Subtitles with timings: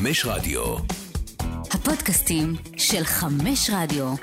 [0.00, 0.76] חמש רדיו.
[1.70, 4.14] הפודקאסטים של חמש רדיו.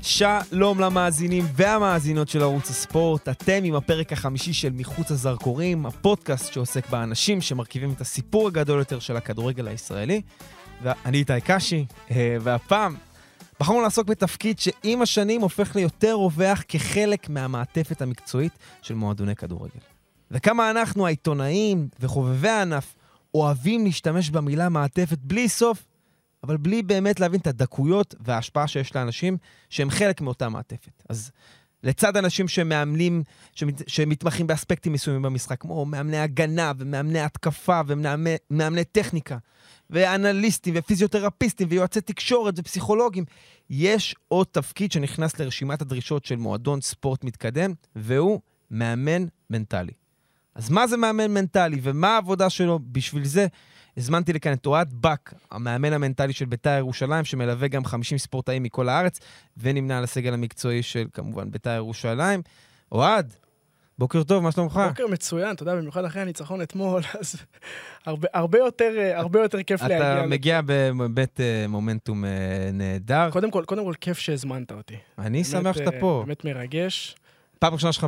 [0.00, 6.90] שלום למאזינים והמאזינות של ערוץ הספורט, אתם עם הפרק החמישי של מחוץ הזרקורים, הפודקאסט שעוסק
[6.90, 10.20] באנשים שמרכיבים את הסיפור הגדול יותר של הכדורגל הישראלי.
[10.82, 12.96] ואני איתי קשי, אה, והפעם
[13.60, 18.52] בחרנו לעסוק בתפקיד שעם השנים הופך ליותר רווח כחלק מהמעטפת המקצועית
[18.82, 19.93] של מועדוני כדורגל.
[20.34, 22.94] וכמה אנחנו, העיתונאים וחובבי הענף,
[23.34, 25.86] אוהבים להשתמש במילה מעטפת בלי סוף,
[26.42, 29.36] אבל בלי באמת להבין את הדקויות וההשפעה שיש לאנשים
[29.70, 31.02] שהם חלק מאותה מעטפת.
[31.08, 31.30] אז
[31.82, 33.22] לצד אנשים שמאמנים,
[33.54, 39.38] שמת, שמתמחים באספקטים מסוימים במשחק, כמו מאמני הגנה ומאמני התקפה ומאמני טכניקה,
[39.90, 43.24] ואנליסטים ופיזיותרפיסטים ויועצי תקשורת ופסיכולוגים,
[43.70, 48.40] יש עוד תפקיד שנכנס לרשימת הדרישות של מועדון ספורט מתקדם, והוא
[48.70, 50.03] מאמן מנטלי.
[50.54, 52.78] אז מה זה מאמן מנטלי ומה העבודה שלו?
[52.92, 53.46] בשביל זה
[53.96, 58.88] הזמנתי לכאן את אוהד בק, המאמן המנטלי של בית"ר ירושלים, שמלווה גם 50 ספורטאים מכל
[58.88, 59.20] הארץ,
[59.56, 62.42] ונמנה על הסגל המקצועי של, כמובן, בית"ר ירושלים.
[62.92, 63.32] אוהד,
[63.98, 64.80] בוקר טוב, מה שלומך?
[64.88, 67.36] בוקר מצוין, אתה יודע, במיוחד אחרי הניצחון אתמול, אז
[68.06, 70.18] הרבה, הרבה, יותר, הרבה יותר כיף אתה להגיע.
[70.18, 72.30] אתה מגיע באמת אה, מומנטום אה,
[72.72, 73.30] נהדר.
[73.30, 74.96] קודם כל, קודם כל, כיף שהזמנת אותי.
[75.18, 76.22] אני באמת, שמח שאתה אה, פה.
[76.26, 77.16] באמת מרגש.
[77.58, 78.06] פעם ראשונה שלך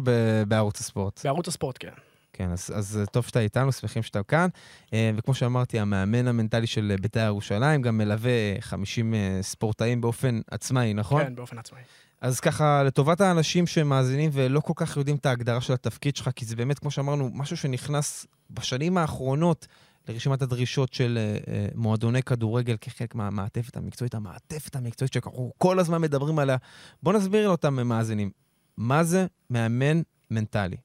[0.48, 1.20] בערוץ הספורט.
[1.24, 2.05] בערוץ הספורט, כן.
[2.36, 4.48] כן, אז, אז טוב שאתה איתנו, שמחים שאתה כאן.
[4.92, 10.94] אה, וכמו שאמרתי, המאמן המנטלי של בית"ר ירושלים גם מלווה 50 אה, ספורטאים באופן עצמאי,
[10.94, 11.24] נכון?
[11.24, 11.80] כן, באופן עצמאי.
[12.20, 16.44] אז ככה, לטובת האנשים שמאזינים ולא כל כך יודעים את ההגדרה של התפקיד שלך, כי
[16.44, 19.66] זה באמת, כמו שאמרנו, משהו שנכנס בשנים האחרונות
[20.08, 26.00] לרשימת הדרישות של uh, uh, מועדוני כדורגל כחלק מהמעטפת המקצועית, המעטפת המקצועית שאנחנו כל הזמן
[26.00, 26.56] מדברים עליה.
[27.02, 28.30] בוא נסביר לאותם מאזינים,
[28.76, 30.76] מה זה מאמן מנטלי?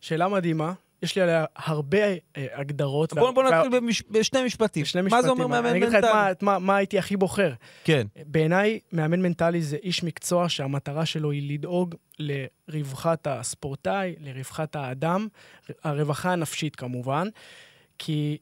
[0.00, 0.72] שאלה מדהימה,
[1.04, 3.12] יש לי עליה הרבה אה, הגדרות.
[3.14, 4.02] בוא, בוא וה- נתחיל במש...
[4.10, 4.82] בשני משפטים.
[4.82, 5.22] בשני מה משפטים.
[5.24, 6.10] זה אומר מאמן אני אגיד לך מנטלי?
[6.12, 7.52] מה, מה, מה הייתי הכי בוחר.
[7.84, 15.28] כן, בעיניי, מאמן מנטלי זה איש מקצוע שהמטרה שלו היא לדאוג לרווחת הספורטאי, לרווחת האדם,
[15.82, 17.28] הרווחה הנפשית כמובן,
[17.98, 18.38] כי,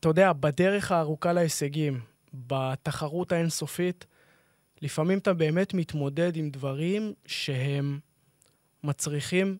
[0.00, 2.00] אתה יודע, בדרך הארוכה להישגים,
[2.34, 4.06] בתחרות האינסופית,
[4.82, 7.98] לפעמים אתה באמת מתמודד עם דברים שהם
[8.84, 9.56] מצריכים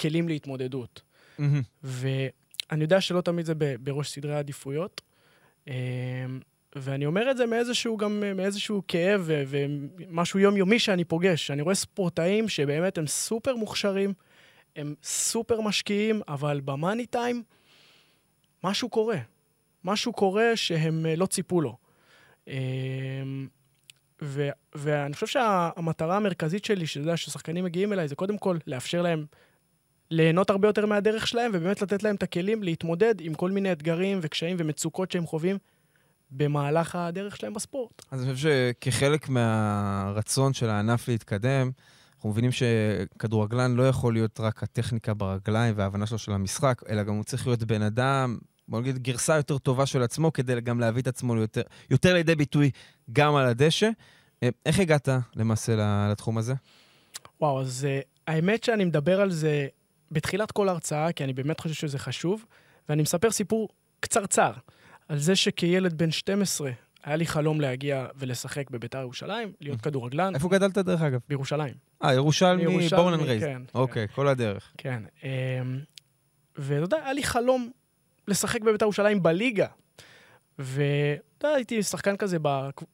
[0.00, 1.02] כלים להתמודדות.
[1.38, 1.62] מהמם.
[1.82, 5.00] ואני יודע שלא תמיד זה בראש סדרי העדיפויות.
[5.66, 5.72] אמ,
[6.76, 11.50] ואני אומר את זה מאיזשהו גם, מאיזשהו כאב ומשהו יומיומי שאני פוגש.
[11.50, 14.12] אני רואה ספורטאים שבאמת הם סופר מוכשרים,
[14.76, 17.42] הם סופר משקיעים, אבל במאני טיים
[18.64, 19.18] משהו קורה.
[19.84, 21.76] משהו קורה שהם אה, לא ציפו לו.
[22.48, 23.48] אמ,
[24.22, 29.26] ו- ואני חושב שהמטרה המרכזית שלי, יודע, ששחקנים מגיעים אליי, זה קודם כל לאפשר להם
[30.14, 34.18] ליהנות הרבה יותר מהדרך שלהם, ובאמת לתת להם את הכלים להתמודד עם כל מיני אתגרים
[34.22, 35.58] וקשיים ומצוקות שהם חווים
[36.30, 38.02] במהלך הדרך שלהם בספורט.
[38.10, 41.70] אז אני חושב שכחלק מהרצון של הענף להתקדם,
[42.16, 47.14] אנחנו מבינים שכדורגלן לא יכול להיות רק הטכניקה ברגליים וההבנה שלו של המשחק, אלא גם
[47.14, 48.38] הוא צריך להיות בן אדם,
[48.68, 52.34] בוא נגיד גרסה יותר טובה של עצמו, כדי גם להביא את עצמו יותר, יותר לידי
[52.34, 52.70] ביטוי
[53.12, 53.90] גם על הדשא.
[54.42, 56.54] אה, איך הגעת למעשה לתחום הזה?
[57.40, 59.66] וואו, אז אה, האמת שאני מדבר על זה
[60.10, 62.44] בתחילת כל הרצאה, כי אני באמת חושב שזה חשוב,
[62.88, 63.68] ואני מספר סיפור
[64.00, 64.52] קצרצר
[65.08, 66.70] על זה שכילד בן 12
[67.04, 71.20] היה לי חלום להגיע ולשחק בביתר ירושלים, להיות כדורגלן איפה גדלת דרך אגב?
[71.28, 71.74] בירושלים.
[72.04, 73.42] אה, ירושלמי, born and raised.
[73.42, 74.72] כן, אוקיי, כל הדרך.
[74.78, 75.02] כן.
[75.22, 75.28] אמ,
[76.56, 77.70] ואתה יודע, היה לי חלום
[78.28, 79.66] לשחק בבית"ר ירושלים בליגה.
[80.58, 82.36] ואתה יודע, הייתי שחקן כזה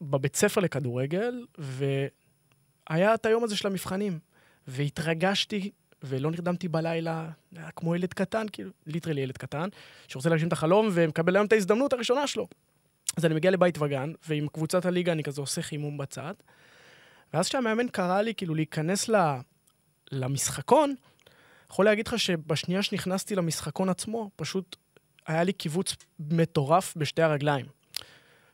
[0.02, 4.18] בבית ספר לכדורגל, והיה את היום הזה של המבחנים.
[4.66, 5.70] והתרגשתי,
[6.02, 9.68] ולא נרדמתי בלילה, היה כמו ילד קטן, כאילו, ליטרלי ילד קטן,
[10.08, 12.48] שרוצה להגשים את החלום ומקבל היום את ההזדמנות הראשונה שלו.
[13.16, 16.34] אז אני מגיע לבית וגן, ועם קבוצת הליגה אני כזה עושה חימום בצד.
[17.34, 19.16] ואז כשהמאמן קרא לי כאילו להיכנס ל...
[20.12, 20.94] למשחקון,
[21.70, 24.76] יכול להגיד לך שבשנייה שנכנסתי למשחקון עצמו, פשוט
[25.26, 27.66] היה לי קיבוץ מטורף בשתי הרגליים.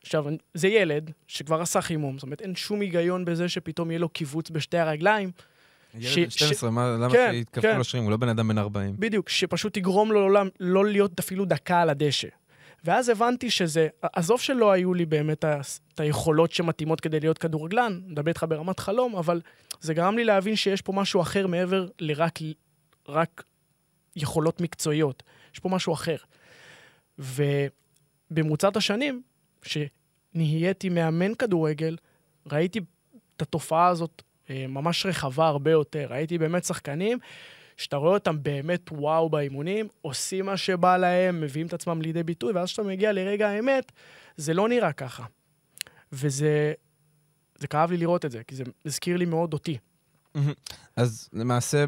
[0.01, 4.09] עכשיו, זה ילד שכבר עשה חימום, זאת אומרת, אין שום היגיון בזה שפתאום יהיה לו
[4.09, 5.31] קיבוץ בשתי הרגליים.
[6.01, 7.77] ש- ילד בן 12, מה- למה כן, שיתקפו כן.
[7.77, 8.03] לו שרירים?
[8.03, 8.95] הוא לא בן אדם בן 40.
[8.99, 12.27] בדיוק, שפשוט יגרום לו לעולם לא להיות אפילו דקה על הדשא.
[12.83, 18.29] ואז הבנתי שזה, עזוב שלא היו לי באמת את היכולות שמתאימות כדי להיות כדורגלן, מדבר
[18.29, 19.41] איתך ברמת חלום, אבל
[19.81, 22.39] זה גרם לי להבין שיש פה משהו אחר מעבר לרק
[23.07, 23.43] רק
[24.15, 25.23] יכולות מקצועיות.
[25.53, 26.15] יש פה משהו אחר.
[28.31, 29.21] ובמרוצת השנים,
[29.63, 31.97] שנהייתי מאמן כדורגל,
[32.51, 32.79] ראיתי
[33.35, 36.07] את התופעה הזאת ממש רחבה הרבה יותר.
[36.09, 37.17] ראיתי באמת שחקנים
[37.77, 42.53] שאתה רואה אותם באמת וואו באימונים, עושים מה שבא להם, מביאים את עצמם לידי ביטוי,
[42.53, 43.91] ואז כשאתה מגיע לרגע האמת,
[44.37, 45.23] זה לא נראה ככה.
[46.11, 46.73] וזה
[47.55, 49.77] זה כאב לי לראות את זה, כי זה הזכיר לי מאוד אותי.
[50.95, 51.85] אז למעשה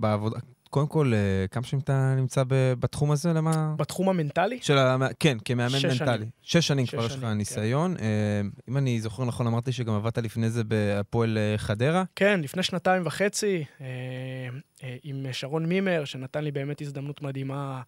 [0.00, 0.38] בעבודה,
[0.70, 3.32] קודם כל, אה, כמה שנים אתה נמצא בתחום הזה?
[3.32, 3.74] למה?
[3.78, 4.58] בתחום המנטלי?
[4.62, 4.96] של ה...
[5.20, 6.16] כן, כמאמן שש מנטלי.
[6.16, 6.28] שנים.
[6.42, 7.32] שש שנים שש כבר יש לך כן.
[7.32, 7.96] ניסיון.
[7.96, 12.04] אה, אם אני זוכר נכון, אמרתי שגם עבדת לפני זה בהפועל אה, חדרה.
[12.16, 13.64] כן, לפני שנתיים וחצי,
[15.02, 17.82] עם שרון מימר, שנתן לי באמת הזדמנות מדהימה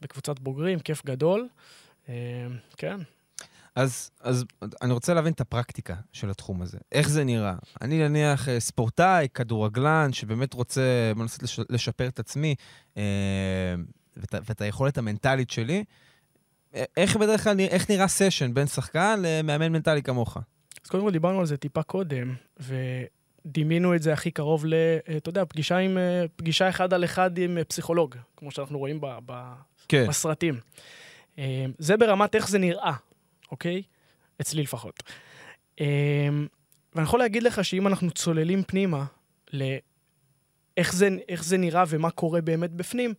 [0.00, 1.48] בקבוצת בוגרים, כיף גדול.
[2.76, 2.96] כן.
[3.76, 4.44] אז, אז
[4.82, 6.78] אני רוצה להבין את הפרקטיקה של התחום הזה.
[6.92, 7.54] איך זה נראה?
[7.82, 12.54] אני נניח אה, ספורטאי, כדורגלן, שבאמת רוצה לנסות לש, לשפר את עצמי
[12.96, 13.02] אה,
[14.16, 15.84] ואת, ואת היכולת המנטלית שלי.
[16.74, 20.36] אה, איך בדרך כלל, איך נראה סשן בין שחקן למאמן מנטלי כמוך?
[20.84, 24.74] אז קודם כל דיברנו על זה טיפה קודם, ודימינו את זה הכי קרוב ל...
[24.74, 25.98] אה, אתה יודע, פגישה, עם,
[26.36, 29.52] פגישה אחד על אחד עם פסיכולוג, כמו שאנחנו רואים ב, ב,
[29.88, 30.06] כן.
[30.08, 30.60] בסרטים.
[31.78, 32.92] זה ברמת איך זה נראה,
[33.50, 33.82] אוקיי?
[34.40, 35.02] אצלי לפחות.
[35.80, 36.28] אה,
[36.94, 39.04] ואני יכול להגיד לך שאם אנחנו צוללים פנימה
[39.52, 41.08] לאיך זה,
[41.40, 43.14] זה נראה ומה קורה באמת בפנים,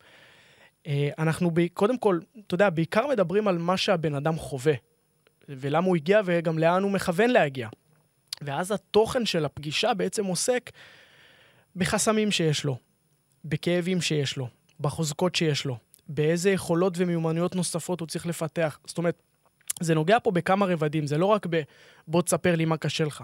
[0.88, 4.74] אה, אנחנו ב, קודם כל, אתה יודע, בעיקר מדברים על מה שהבן אדם חווה,
[5.50, 7.70] ולמה הוא הגיע וגם לאן הוא מכוון להגיע.
[8.42, 10.72] ואז התוכן של הפגישה בעצם עוסק
[11.76, 12.78] בחסמים שיש לו,
[13.46, 14.48] בכאבים שיש לו,
[14.80, 15.78] בחוזקות שיש לו,
[16.10, 18.80] באיזה יכולות ומיומנויות נוספות הוא צריך לפתח.
[18.86, 19.22] זאת אומרת,
[19.82, 21.62] זה נוגע פה בכמה רבדים, זה לא רק ב...
[22.08, 23.24] בוא תספר לי מה קשה לך.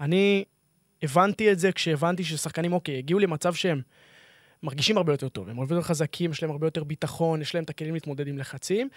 [0.00, 0.44] אני
[1.02, 3.80] הבנתי את זה כשהבנתי ששחקנים, אוקיי, הגיעו למצב שהם
[4.62, 7.64] מרגישים הרבה יותר טוב, הם הרבה יותר חזקים, יש להם הרבה יותר ביטחון, יש להם
[7.64, 8.88] את הכלים להתמודד עם לחצים,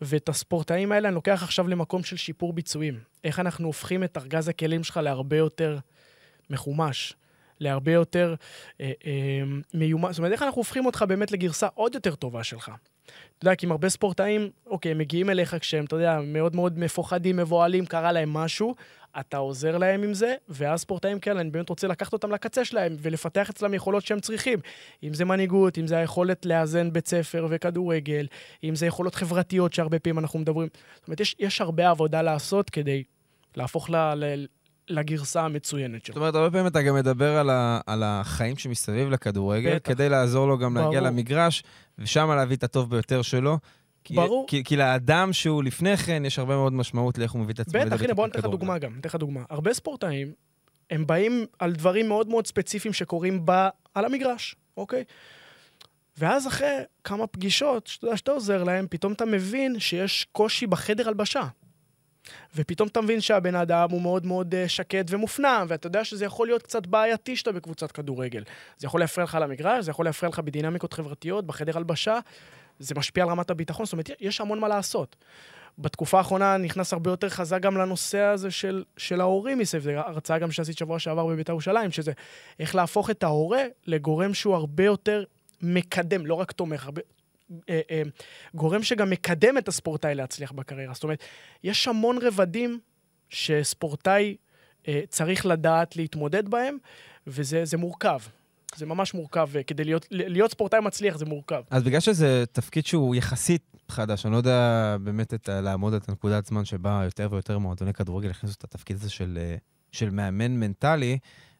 [0.00, 2.98] ואת הספורטאים האלה אני לוקח עכשיו למקום של שיפור ביצועים.
[3.24, 5.78] איך אנחנו הופכים את ארגז הכלים שלך להרבה יותר
[6.50, 7.14] מחומש,
[7.60, 8.34] להרבה יותר
[8.80, 9.12] אה, אה,
[9.74, 12.72] מיומן, זאת אומרת, איך אנחנו הופכים אותך באמת לגרסה עוד יותר טובה שלך.
[13.38, 16.78] אתה יודע, כי עם הרבה ספורטאים, אוקיי, הם מגיעים אליך כשהם, אתה יודע, מאוד מאוד
[16.78, 18.74] מפוחדים, מבוהלים, קרה להם משהו,
[19.20, 22.96] אתה עוזר להם עם זה, ואז ספורטאים כאלה, אני באמת רוצה לקחת אותם לקצה שלהם
[23.02, 24.58] ולפתח אצלם יכולות שהם צריכים.
[25.02, 28.26] אם זה מנהיגות, אם זה היכולת לאזן בית ספר וכדורגל,
[28.64, 30.68] אם זה יכולות חברתיות שהרבה פעמים אנחנו מדברים.
[30.94, 33.02] זאת אומרת, יש, יש הרבה עבודה לעשות כדי
[33.56, 34.46] להפוך ל, ל,
[34.88, 36.16] לגרסה המצוינת זאת שלו.
[36.16, 39.92] אומרת, הרבה פעמים אתה גם מדבר על, ה, על החיים שמסביב לכדורגל, בטח.
[39.92, 41.12] כדי לעזור לו גם להגיע ברור.
[41.12, 41.62] למגרש,
[41.98, 43.58] ושם להביא את הטוב ביותר שלו.
[44.04, 44.44] כי, ברור.
[44.48, 47.80] כי, כי לאדם שהוא לפני כן, יש הרבה מאוד משמעות לאיך הוא מביא את עצמו.
[47.80, 48.44] בטח, הנה, בוא ניתן לך.
[48.44, 49.42] דוגמה גם, ניתן לך דוגמה.
[49.50, 50.32] הרבה ספורטאים,
[50.90, 53.68] הם באים על דברים מאוד מאוד ספציפיים שקורים ב...
[53.94, 55.04] על המגרש, אוקיי?
[56.18, 61.08] ואז אחרי כמה פגישות, שאתה יודע שאתה עוזר להם, פתאום אתה מבין שיש קושי בחדר
[61.08, 61.42] הלבשה.
[62.56, 66.46] ופתאום אתה מבין שהבן אדם הוא מאוד מאוד אה, שקט ומופנם, ואתה יודע שזה יכול
[66.46, 68.42] להיות קצת בעייתי שאתה בקבוצת כדורגל.
[68.78, 72.18] זה יכול להפריע לך על המגרש, זה יכול להפריע לך בדינמיקות חברתיות, בחדר הלבשה,
[72.78, 75.16] זה משפיע על רמת הביטחון, זאת אומרת, יש המון מה לעשות.
[75.78, 79.82] בתקופה האחרונה נכנס הרבה יותר חזק גם לנושא הזה של, של ההורים מסביב.
[79.82, 82.12] זו הרצאה גם שעשית שבוע שעבר בבית"ר ירושלים, שזה
[82.60, 85.24] איך להפוך את ההורה לגורם שהוא הרבה יותר
[85.62, 87.02] מקדם, לא רק תומך, הרבה,
[87.68, 88.02] אה, אה,
[88.54, 90.94] גורם שגם מקדם את הספורטאי להצליח בקריירה.
[90.94, 91.24] זאת אומרת,
[91.64, 92.78] יש המון רבדים
[93.28, 94.36] שספורטאי
[94.88, 96.76] אה, צריך לדעת להתמודד בהם,
[97.26, 98.18] וזה זה מורכב.
[98.76, 101.62] זה ממש מורכב, כדי להיות, להיות ספורטאי מצליח זה מורכב.
[101.70, 106.46] אז בגלל שזה תפקיד שהוא יחסית חדש, אני לא יודע באמת את, לעמוד את הנקודת
[106.46, 109.38] זמן שבה יותר ויותר מועדוני כדורגל הכניסו את התפקיד הזה של,
[109.92, 111.18] של מאמן מנטלי,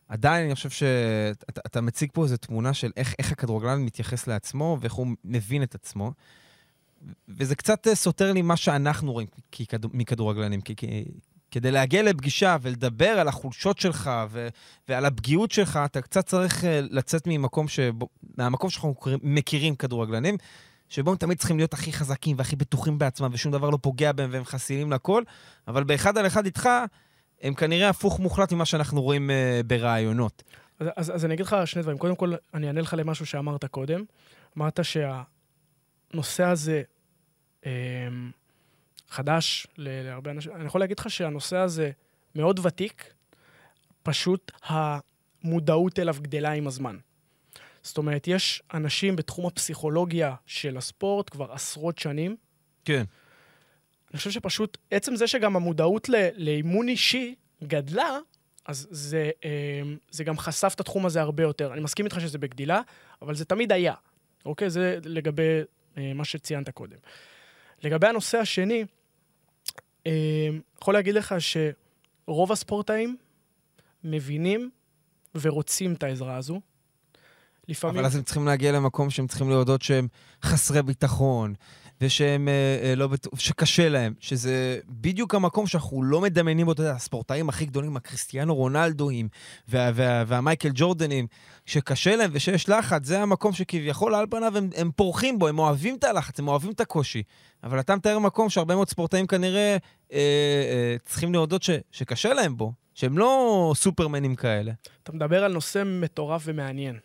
[0.09, 4.79] עדיין אני חושב שאתה אתה מציג פה איזו תמונה של איך, איך הכדורגלן מתייחס לעצמו
[4.81, 6.13] ואיך הוא מבין את עצמו.
[7.29, 9.29] וזה קצת אה, סותר לי מה שאנחנו רואים.
[9.93, 10.61] מכדורגלנים.
[10.61, 11.05] כי, כי,
[11.51, 14.49] כדי להגיע לפגישה ולדבר על החולשות שלך ו...
[14.89, 18.09] ועל הפגיעות שלך, אתה קצת צריך אה, לצאת ממקום שבו...
[18.37, 20.37] מהמקום שאנחנו מכירים כדורגלנים,
[20.89, 24.31] שבו הם תמיד צריכים להיות הכי חזקים והכי בטוחים בעצמם, ושום דבר לא פוגע בהם
[24.33, 25.23] והם חסינים לכל,
[25.69, 26.69] אבל באחד על אחד איתך,
[27.43, 30.43] הם כנראה הפוך מוחלט ממה שאנחנו רואים uh, ברעיונות.
[30.81, 31.99] אז, אז, אז אני אגיד לך שני דברים.
[31.99, 34.05] קודם כל, אני אענה לך למשהו שאמרת קודם.
[34.59, 36.83] אמרת שהנושא הזה
[37.67, 37.71] אה,
[39.09, 40.53] חדש ל- להרבה אנשים.
[40.55, 41.91] אני יכול להגיד לך שהנושא הזה
[42.35, 43.15] מאוד ותיק,
[44.03, 46.97] פשוט המודעות אליו גדלה עם הזמן.
[47.83, 52.37] זאת אומרת, יש אנשים בתחום הפסיכולוגיה של הספורט כבר עשרות שנים.
[52.85, 53.05] כן.
[54.11, 57.35] אני חושב שפשוט, עצם זה שגם המודעות לאימון אישי
[57.65, 58.19] גדלה,
[58.67, 59.51] אז זה, אה,
[60.11, 61.73] זה גם חשף את התחום הזה הרבה יותר.
[61.73, 62.81] אני מסכים איתך שזה בגדילה,
[63.23, 63.95] אבל זה תמיד היה.
[64.47, 64.71] אוקיי?
[64.71, 65.61] זה לגבי
[65.99, 66.97] אה, מה שציינת קודם.
[67.83, 68.85] לגבי הנושא השני,
[70.07, 70.49] אה,
[70.83, 73.17] יכול להגיד לך שרוב הספורטאים
[74.05, 74.71] מבינים
[75.35, 76.61] ורוצים את העזרה הזו.
[77.69, 77.97] לפעמים...
[77.97, 80.09] אבל אז הם צריכים להגיע למקום שהם צריכים להודות שהם
[80.43, 81.55] חסרי ביטחון,
[82.01, 87.49] ושהם אה, אה, לא בטוח, שקשה להם, שזה בדיוק המקום שאנחנו לא מדמיינים אותו, הספורטאים
[87.49, 89.29] הכי גדולים, הקריסטיאנו רונלדואים
[89.69, 91.27] וה, וה, והמייקל ג'ורדנים,
[91.67, 95.97] שקשה להם ושיש לחץ, זה המקום שכביכול על פניו הם, הם פורחים בו, הם אוהבים
[95.97, 97.23] את הלחץ, הם אוהבים את הקושי.
[97.65, 99.77] אבל אתה מתאר מקום שהרבה מאוד ספורטאים כנראה
[100.13, 104.73] אה, אה, צריכים להודות ש, שקשה להם בו, שהם לא סופרמנים כאלה.
[105.03, 106.99] אתה מדבר על נושא מטורף ומעניין.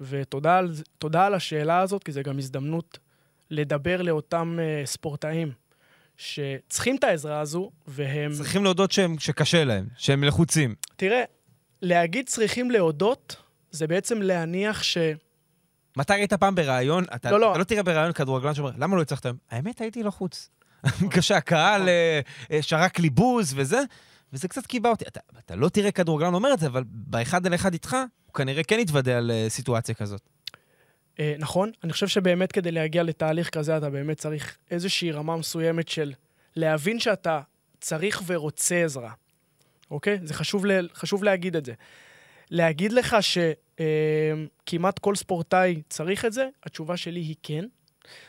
[0.00, 0.72] ותודה על,
[1.14, 2.98] על השאלה הזאת, כי זו גם הזדמנות
[3.50, 5.52] לדבר לאותם uh, ספורטאים
[6.16, 8.32] שצריכים את העזרה הזו, והם...
[8.32, 10.74] צריכים להודות שהם, שקשה להם, שהם לחוצים.
[10.96, 11.22] תראה,
[11.82, 13.36] להגיד צריכים להודות,
[13.70, 14.98] זה בעצם להניח ש...
[15.96, 17.04] מתי היית פעם בראיון?
[17.14, 17.50] אתה לא, לא.
[17.50, 19.36] אתה לא תראה בראיון כדורגלן שאומר, למה לא הצלחת היום?
[19.50, 20.50] האמת, הייתי לחוץ.
[21.10, 22.20] כשהקהל אה,
[22.52, 23.80] אה, שרק לי בוז וזה,
[24.32, 25.04] וזה קצת קיבע אותי.
[25.08, 28.62] אתה, אתה לא תראה כדורגלן אומר את זה, אבל באחד על אחד איתך, הוא כנראה
[28.62, 30.20] כן יתוודה על סיטואציה כזאת.
[31.20, 35.88] אה, נכון, אני חושב שבאמת כדי להגיע לתהליך כזה, אתה באמת צריך איזושהי רמה מסוימת
[35.88, 36.12] של
[36.56, 37.40] להבין שאתה
[37.80, 39.12] צריך ורוצה עזרה,
[39.90, 40.18] אוקיי?
[40.24, 40.88] זה חשוב, ל...
[40.94, 41.72] חשוב להגיד את זה.
[42.50, 47.64] להגיד לך שכמעט כל ספורטאי צריך את זה, התשובה שלי היא כן.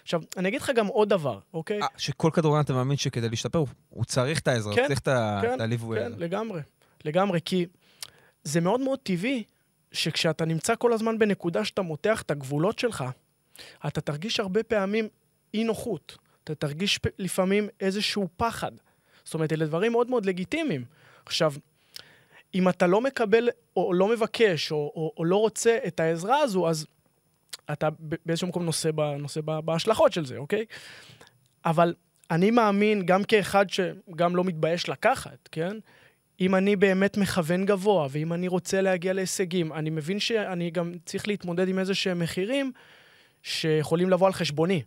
[0.03, 1.81] עכשיו, אני אגיד לך גם עוד דבר, אוקיי?
[1.81, 4.99] אה, שכל כדורגלן אתה מאמין שכדי להשתפר, הוא- הוא צריך את העזרה, כן, הוא צריך
[4.99, 5.07] את
[5.41, 6.15] כן, את הליווי כן, הזה.
[6.19, 6.61] לגמרי.
[7.05, 7.65] לגמרי, כי
[8.43, 9.43] זה מאוד מאוד טבעי
[9.91, 13.03] שכשאתה נמצא כל הזמן בנקודה שאתה מותח את הגבולות שלך,
[13.87, 15.07] אתה תרגיש הרבה פעמים
[15.53, 16.17] אי-נוחות.
[16.43, 18.71] אתה תרגיש לפעמים איזשהו פחד.
[19.23, 20.85] זאת אומרת, אלה דברים מאוד מאוד לגיטימיים.
[21.25, 21.53] עכשיו,
[22.55, 26.69] אם אתה לא מקבל או לא מבקש או, או, או לא רוצה את העזרה הזו,
[26.69, 26.85] אז
[27.71, 27.89] אתה
[28.25, 30.65] באיזשהו מקום נושא, ב, נושא ב, בהשלכות של זה, אוקיי?
[31.65, 31.93] אבל
[32.31, 35.77] אני מאמין, גם כאחד שגם לא מתבייש לקחת, כן?
[36.41, 41.27] אם אני באמת מכוון גבוה, ואם אני רוצה להגיע להישגים, אני מבין שאני גם צריך
[41.27, 42.71] להתמודד עם איזה שהם מחירים
[43.43, 44.81] שיכולים לבוא על חשבוני.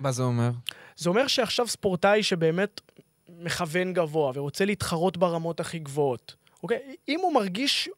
[0.00, 0.50] מה זה אומר?
[0.96, 2.80] זה אומר שעכשיו ספורטאי שבאמת
[3.28, 6.78] מכוון גבוה ורוצה להתחרות ברמות הכי גבוהות, אוקיי?
[7.08, 7.88] אם הוא מרגיש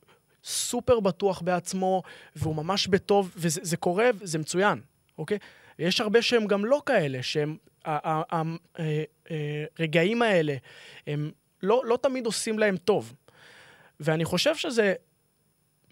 [0.44, 2.02] סופר בטוח בעצמו,
[2.37, 4.80] והוא ממש בטוב, וזה זה קורה, זה מצוין,
[5.18, 5.38] אוקיי?
[5.78, 7.56] יש הרבה שהם גם לא כאלה, שהם...
[9.78, 10.56] הרגעים האלה,
[11.06, 11.30] הם
[11.62, 13.14] לא, לא תמיד עושים להם טוב.
[14.00, 14.94] ואני חושב שזה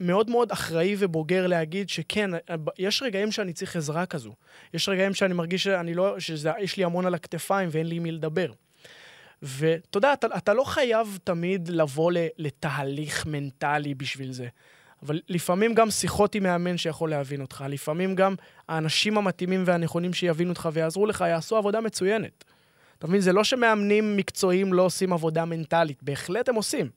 [0.00, 2.30] מאוד מאוד אחראי ובוגר להגיד שכן,
[2.78, 4.34] יש רגעים שאני צריך עזרה כזו.
[4.74, 8.52] יש רגעים שאני מרגיש שאני לא, שיש לי המון על הכתפיים ואין לי מי לדבר.
[9.42, 14.48] ואתה יודע, אתה, אתה לא חייב תמיד לבוא לתהליך מנטלי בשביל זה.
[15.02, 18.34] אבל לפעמים גם שיחות עם מאמן שיכול להבין אותך, לפעמים גם
[18.68, 22.44] האנשים המתאימים והנכונים שיבינו אותך ויעזרו לך, יעשו עבודה מצוינת.
[22.98, 23.20] אתה מבין?
[23.20, 26.90] זה לא שמאמנים מקצועיים לא עושים עבודה מנטלית, בהחלט הם עושים.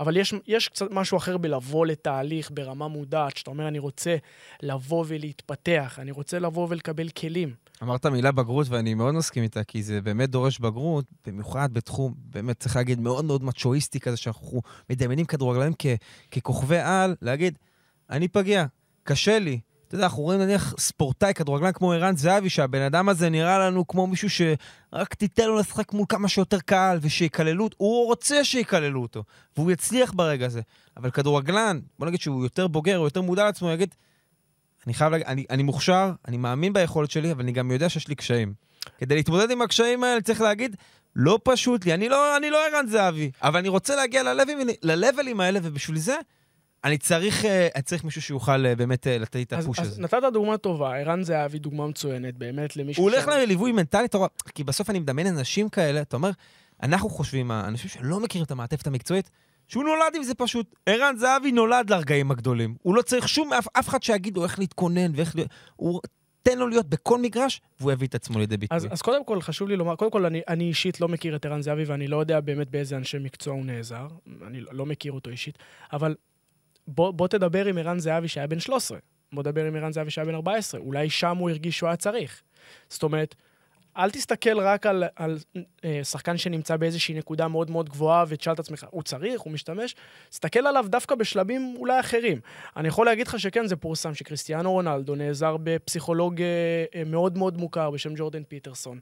[0.00, 4.16] אבל יש, יש קצת משהו אחר בלבוא לתהליך ברמה מודעת, שאתה אומר, אני רוצה
[4.62, 7.54] לבוא ולהתפתח, אני רוצה לבוא ולקבל כלים.
[7.82, 12.60] אמרת מילה בגרות, ואני מאוד מסכים איתה, כי זה באמת דורש בגרות, במיוחד בתחום, באמת
[12.60, 15.72] צריך להגיד, מאוד מאוד מצ'ואיסטי כזה, שאנחנו מדמיינים כדורגלנים
[16.30, 17.58] ככוכבי על, להגיד,
[18.10, 18.66] אני פגיע,
[19.04, 19.60] קשה לי.
[19.90, 23.86] אתה יודע, אנחנו רואים נניח ספורטאי, כדורגלן כמו ערן זהבי, שהבן אדם הזה נראה לנו
[23.86, 29.02] כמו מישהו שרק תיתן לו לשחק מול כמה שיותר קהל ושיקללו אותו, הוא רוצה שיקללו
[29.02, 29.24] אותו,
[29.56, 30.60] והוא יצליח ברגע הזה.
[30.96, 33.94] אבל כדורגלן, בוא נגיד שהוא יותר בוגר, הוא יותר מודע לעצמו, הוא יגיד,
[34.86, 38.08] אני חייב להגיד, אני, אני מוכשר, אני מאמין ביכולת שלי, אבל אני גם יודע שיש
[38.08, 38.54] לי קשיים.
[38.98, 40.76] כדי להתמודד עם הקשיים האלה צריך להגיד,
[41.16, 44.22] לא פשוט לי, אני לא, לא ערן זהבי, אבל אני רוצה להגיע
[44.82, 46.16] ללבלים האלה, ובשביל זה
[46.84, 49.78] אני צריך, אה, אני צריך מישהו שיוכל אה, באמת אה, לתת לי את אז, הפוש
[49.78, 50.02] אז הזה.
[50.02, 54.18] נתת דוגמה טובה, ערן זהבי דוגמה מצוינת, באמת למישהו הוא הולך ש- לליווי מנטלי, אתה
[54.18, 56.30] רואה, כי בסוף אני מדמיין אנשים כאלה, אתה אומר,
[56.82, 59.30] אנחנו חושבים, האנשים שלא מכירים את המעטפת המקצועית,
[59.68, 60.74] שהוא נולד עם זה פשוט.
[60.86, 62.74] ערן זהבי נולד לרגעים הגדולים.
[62.82, 65.34] הוא לא צריך שום, אף, אף אחד שיגיד לו איך להתכונן ואיך...
[65.76, 66.00] הוא...
[66.42, 68.76] תן לו להיות בכל מגרש, והוא יביא את עצמו לידי ביטוי.
[68.76, 71.46] אז, אז קודם כל, חשוב לי לומר, קודם כל, אני, אני אישית לא מכיר את
[71.46, 74.06] ערן זהבי, ואני לא יודע באמת באיזה אנשי מקצוע הוא נעזר.
[74.46, 75.58] אני לא, לא מכיר אותו אישית.
[75.92, 76.14] אבל
[76.94, 78.98] בוא, בוא תדבר עם ערן זהבי שהיה בן 13.
[79.32, 80.80] בוא תדבר עם ערן זהבי שהיה בן 14.
[80.80, 82.42] אולי שם הוא הרגיש שהוא היה צריך.
[82.88, 83.34] זאת אומרת,
[83.96, 85.38] אל תסתכל רק על, על
[85.84, 89.94] אה, שחקן שנמצא באיזושהי נקודה מאוד מאוד גבוהה ותשאל את עצמך, הוא צריך, הוא משתמש?
[90.30, 92.40] תסתכל עליו דווקא בשלבים אולי אחרים.
[92.76, 96.46] אני יכול להגיד לך שכן, זה פורסם שכריסטיאנו רונלדו נעזר בפסיכולוג אה,
[96.94, 98.98] אה, מאוד מאוד מוכר בשם ג'ורדן פיטרסון.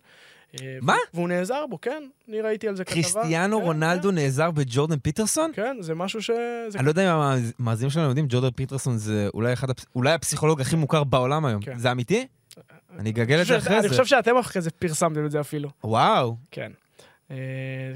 [0.61, 0.97] אה, מה?
[1.15, 2.95] והוא נעזר בו, כן, אני ראיתי על זה כתבה.
[2.95, 5.51] קריסטיאנו כן, רונלדו נעזר בג'ורדן פיטרסון?
[5.55, 6.31] כן, זה משהו ש...
[6.75, 9.29] אני לא יודע אם המאזינים שלנו יודעים, ג'ורדן פיטרסון זה
[9.95, 11.63] אולי הפסיכולוג הכי מוכר בעולם היום.
[11.63, 11.79] כן.
[11.79, 12.27] זה אמיתי?
[12.99, 13.89] אני אגגל את זה אני אחרי אני זה.
[13.89, 15.69] חושב שאתם אחרי זה פרסמתם את זה אפילו.
[15.85, 16.37] וואו.
[16.51, 16.73] כן.
[17.31, 17.37] אה,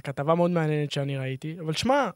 [0.05, 2.11] כתבה מאוד מעניינת שאני ראיתי, אבל שמע,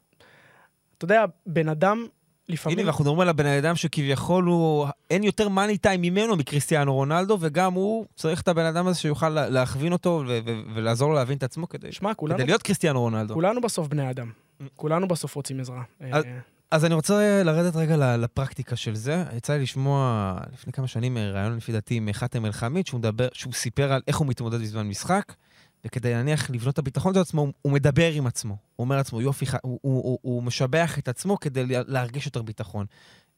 [0.97, 2.05] אתה יודע, בן אדם
[2.49, 2.79] לפעמים...
[2.79, 4.87] הנה, אנחנו מדברים על הבן אדם שכביכול הוא...
[5.09, 9.29] אין יותר מאני טיים ממנו מקריסטיאנו רונלדו, וגם הוא צריך את הבן אדם הזה שיוכל
[9.29, 13.01] לה- להכווין אותו ו- ו- ולעזור לו להבין את עצמו כדי, כולנו, כדי להיות קריסטיאנו
[13.01, 13.33] רונלדו.
[13.33, 14.31] כולנו בסוף בני אדם.
[14.75, 15.81] כולנו בסוף רוצים עזרה.
[16.11, 16.37] אז- אה,
[16.71, 19.23] אז אני רוצה לרדת רגע לפרקטיקה של זה.
[19.37, 23.27] יצא לי לשמוע לפני כמה שנים אה, ראיון, לפי דעתי, עם חאתם אל-חמיד, שהוא, מדבר-
[23.33, 25.33] שהוא סיפר על איך הוא מתמודד בזמן משחק,
[25.85, 28.57] וכדי נניח לבנות את הביטחון של עצמו, הוא- מדבר עם עצמו.
[28.75, 32.41] הוא אומר לעצמו, יופי, הוא, הוא, הוא, הוא משבח את עצמו כדי לה- להרגיש יותר
[32.41, 32.85] ביטחון.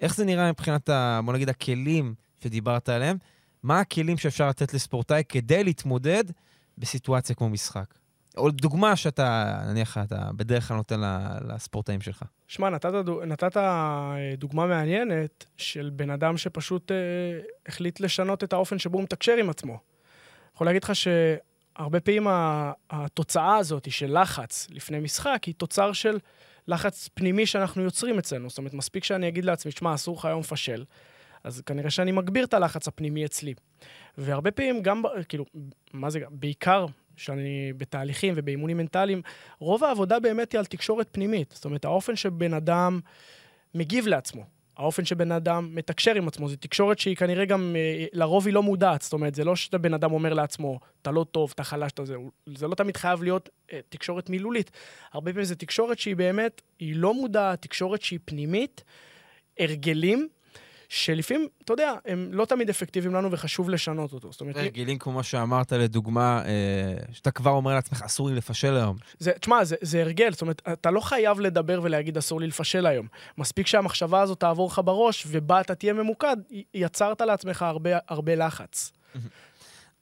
[0.02, 3.18] איך זה נראה מבחינת, ה, בוא נגיד, הכלים שדיברת עליהם?
[3.64, 6.24] מה הכלים שאפשר לתת לספורטאי כדי להתמודד
[6.78, 7.86] בסיטואציה כמו משחק?
[8.40, 11.00] או דוגמה שאתה, נניח, אתה בדרך כלל נותן
[11.48, 12.24] לספורטאים שלך.
[12.48, 12.92] שמע, נתת,
[13.26, 16.98] נתת אה, דוגמה מעניינת של בן אדם שפשוט אה,
[17.68, 19.78] החליט לשנות את האופן שבו הוא מתקשר עם עצמו.
[20.56, 22.28] יכול להגיד לך שהרבה פעמים
[22.90, 26.20] התוצאה הזאת של לחץ לפני משחק היא תוצר של
[26.68, 28.50] לחץ פנימי שאנחנו יוצרים אצלנו.
[28.50, 30.86] זאת אומרת, מספיק שאני אגיד לעצמי, שמע, אסור לך היום לפשל,
[31.44, 33.54] אז כנראה שאני מגביר את הלחץ הפנימי אצלי.
[34.18, 35.46] והרבה פעמים גם, כאילו,
[35.94, 36.86] מה זה, בעיקר
[37.20, 39.22] שאני בתהליכים ובאימונים מנטליים,
[39.60, 41.52] רוב העבודה באמת היא על תקשורת פנימית.
[41.56, 43.00] זאת אומרת, האופן שבן אדם
[43.76, 44.46] מגיב לעצמו,
[44.78, 48.64] האופן שבן אדם מתקשר עם עצמו, זו תקשורת שהיא כנראה גם, אה, לרוב היא לא
[48.64, 49.02] מודעת.
[49.02, 52.16] זאת אומרת, זה לא שבן אדם אומר לעצמו, אתה לא טוב, אתה חלש, אתה זה.
[52.56, 54.72] זה לא תמיד חייב להיות אה, תקשורת מילולית.
[55.14, 58.84] הרבה פעמים זו תקשורת שהיא באמת, היא לא מודעת, תקשורת שהיא פנימית,
[59.60, 60.28] הרגלים.
[60.90, 64.32] שלפעמים, אתה יודע, הם לא תמיד אפקטיביים לנו וחשוב לשנות אותו.
[64.32, 68.76] זאת אומרת, רגילים כמו מה שאמרת, לדוגמה, אה, שאתה כבר אומר לעצמך, אסור לי לפשל
[68.76, 68.98] היום.
[69.20, 72.86] זה, תשמע, זה, זה הרגל, זאת אומרת, אתה לא חייב לדבר ולהגיד אסור לי לפשל
[72.86, 73.08] היום.
[73.38, 76.38] מספיק שהמחשבה הזאת תעבור לך בראש, ובה אתה תהיה ממוקד,
[76.74, 78.92] יצרת לעצמך הרבה, הרבה לחץ.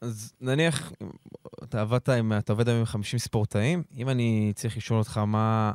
[0.02, 0.92] אז נניח,
[1.64, 5.72] אתה עבדת עם, אתה עובד היום עם 50 ספורטאים, אם אני צריך לשאול אותך מה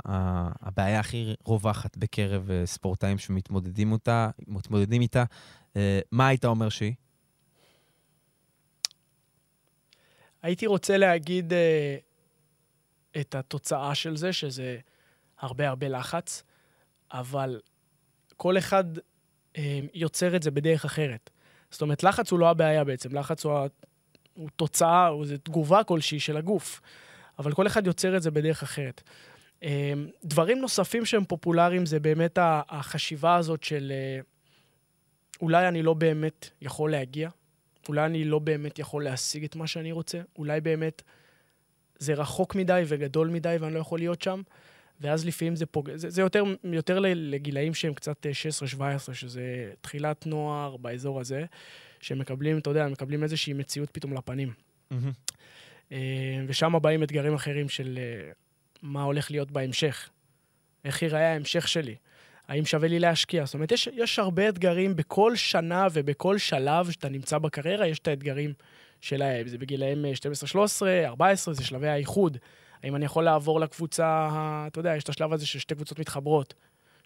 [0.61, 5.25] הבעיה הכי רווחת בקרב אה, ספורטאים שמתמודדים אותה, מתמודדים איתה,
[5.77, 6.95] אה, מה היית אומר שהיא?
[10.43, 11.97] הייתי רוצה להגיד אה,
[13.21, 14.79] את התוצאה של זה, שזה
[15.39, 16.43] הרבה הרבה לחץ,
[17.13, 17.61] אבל
[18.37, 18.85] כל אחד
[19.57, 21.31] אה, יוצר את זה בדרך אחרת.
[21.71, 23.53] זאת אומרת, לחץ הוא לא הבעיה בעצם, לחץ הוא,
[24.35, 26.81] הוא תוצאה, הוא זה תגובה כלשהי של הגוף,
[27.39, 29.03] אבל כל אחד יוצר את זה בדרך אחרת.
[29.63, 29.93] אה,
[30.25, 34.21] דברים נוספים שהם פופולריים זה באמת החשיבה הזאת של אה,
[35.41, 37.29] אולי אני לא באמת יכול להגיע,
[37.89, 41.03] אולי אני לא באמת יכול להשיג את מה שאני רוצה, אולי באמת
[41.99, 44.43] זה רחוק מדי וגדול מדי ואני לא יכול להיות שם,
[45.01, 48.31] ואז לפעמים זה פוגע, זה, זה יותר, יותר לגילאים שהם קצת אה,
[49.11, 51.45] 16-17, שזה תחילת נוער באזור הזה,
[52.03, 54.53] שמקבלים, אתה יודע, מקבלים איזושהי מציאות פתאום לפנים.
[55.93, 58.31] אה, ושם באים אתגרים אחרים של אה,
[58.83, 60.11] מה הולך להיות בהמשך,
[60.85, 61.95] איך ייראה ההמשך שלי,
[62.49, 63.45] האם שווה לי להשקיע.
[63.45, 68.09] זאת אומרת, יש, יש הרבה אתגרים בכל שנה ובכל שלב שאתה נמצא בקריירה, יש את
[68.09, 68.53] האתגרים
[69.01, 69.49] שלהם.
[69.49, 72.39] זה בגילאים אה, 12, 13, 14, זה שלבי האיחוד.
[72.83, 74.29] האם אני יכול לעבור לקבוצה,
[74.67, 76.55] אתה יודע, יש את השלב הזה ששתי קבוצות מתחברות.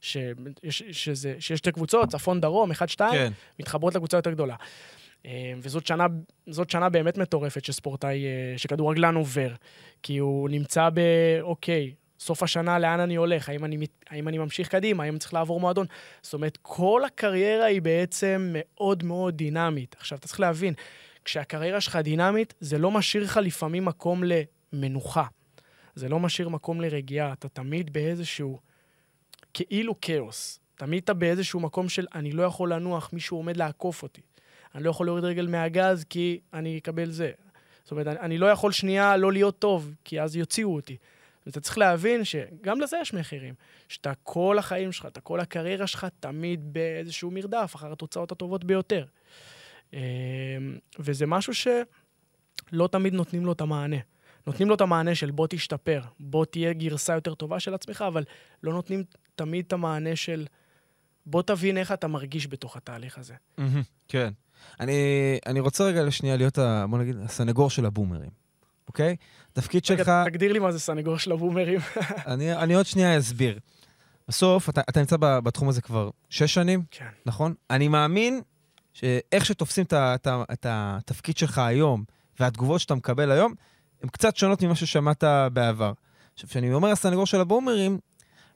[0.07, 3.33] שיש, שזה, שיש שתי קבוצות, צפון, דרום, אחד, שתיים, כן.
[3.61, 4.57] מתחברות לקבוצה יותר גדולה.
[5.27, 6.07] אה, וזאת שנה,
[6.47, 9.53] זאת שנה באמת מטורפת שספורטאי, אה, שכדורגלן עובר.
[10.03, 11.01] כי הוא נמצא ב...
[11.41, 13.49] אוקיי, סוף השנה, לאן אני הולך?
[13.49, 15.05] האם אני, האם אני ממשיך קדימה?
[15.05, 15.87] האם אני צריך לעבור מועדון?
[16.23, 19.97] זאת אומרת, כל הקריירה היא בעצם מאוד מאוד דינמית.
[19.99, 20.75] עכשיו, אתה צריך להבין,
[21.25, 25.25] כשהקריירה שלך דינמית, זה לא משאיר לך לפעמים מקום למנוחה.
[25.95, 27.33] זה לא משאיר מקום לרגיעה.
[27.33, 28.59] אתה תמיד באיזשהו
[29.57, 30.61] כאילו כאוס.
[30.75, 34.21] תמיד אתה באיזשהו מקום של אני לא יכול לנוח, מישהו עומד לעקוף אותי.
[34.75, 37.31] אני לא יכול להוריד רגל מהגז כי אני אקבל זה.
[37.83, 40.97] זאת אומרת, אני, אני לא יכול שנייה לא להיות טוב, כי אז יוציאו אותי.
[41.47, 43.55] ואתה צריך להבין שגם לזה יש מחירים.
[43.89, 49.05] שאתה כל החיים שלך, אתה כל הקריירה שלך, תמיד באיזשהו מרדף אחר התוצאות הטובות ביותר.
[49.95, 50.01] אה,
[50.99, 53.97] וזה משהו שלא תמיד נותנים לו את המענה.
[54.47, 58.25] נותנים לו את המענה של בוא תשתפר, בוא תהיה גרסה יותר טובה של עצמך, אבל
[58.63, 59.05] לא נותנים
[59.37, 60.47] תמיד את המענה של
[61.27, 63.35] בוא תבין איך אתה מרגיש בתוך התהליך הזה.
[63.59, 64.33] מהמם, כן.
[64.81, 64.93] אני,
[65.47, 68.31] אני רוצה רגע לשנייה להיות, ה, בוא נגיד, הסנגור של הבומרים,
[68.89, 69.17] אוקיי?
[69.53, 70.09] התפקיד שלך...
[70.09, 71.81] רגע, תגדיר לי מה זה סנגור של הבומרים.
[72.27, 73.59] אני, אני עוד שנייה אסביר.
[74.29, 77.09] בסוף, אתה, אתה נמצא בתחום הזה כבר שש שנים, כן.
[77.27, 77.55] נכון?
[77.71, 78.41] אני מאמין
[78.93, 79.85] שאיך שתופסים
[80.53, 82.05] את התפקיד שלך היום
[82.41, 83.55] והתגובות שאתה מקבל היום,
[84.07, 85.93] הן קצת שונות ממה ששמעת בעבר.
[86.35, 87.99] עכשיו, כשאני אומר הסנגור של הבומרים,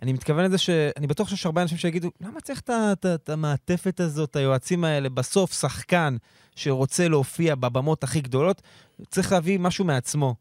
[0.02, 2.60] אני מתכוון לזה שאני בטוח שיש הרבה אנשים שיגידו, למה צריך
[3.04, 5.08] את המעטפת הזאת, היועצים האלה?
[5.08, 6.16] בסוף, שחקן
[6.56, 8.62] שרוצה להופיע בבמות הכי גדולות,
[9.10, 10.34] צריך להביא משהו מעצמו.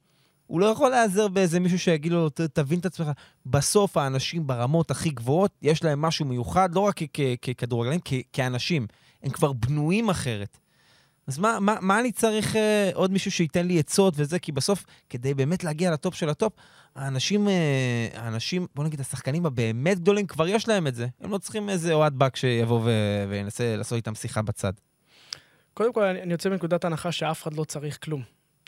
[0.47, 3.07] הוא לא יכול להיעזר באיזה מישהו שיגיד לו, "ת- תבין את עצמך.
[3.45, 6.99] בסוף האנשים ברמות הכי גבוהות, יש להם משהו מיוחד, לא רק
[7.41, 7.99] ככדורגלנים,
[8.33, 8.87] כאנשים.
[9.23, 10.57] הם כבר בנויים אחרת.
[11.29, 14.39] אז מה, מה, מה אני צריך אה, עוד מישהו שייתן לי עצות וזה?
[14.39, 16.53] כי בסוף, כדי באמת להגיע לטופ של הטופ,
[16.95, 21.07] האנשים, אה, האנשים, בוא נגיד, השחקנים הבאמת גדולים, כבר יש להם את זה.
[21.21, 24.73] הם לא צריכים איזה אוהד בק שיבוא ו- וינסה לעשות איתם שיחה בצד.
[25.73, 28.23] קודם כל, אני יוצא מנקודת הנחה שאף אחד לא צריך כלום.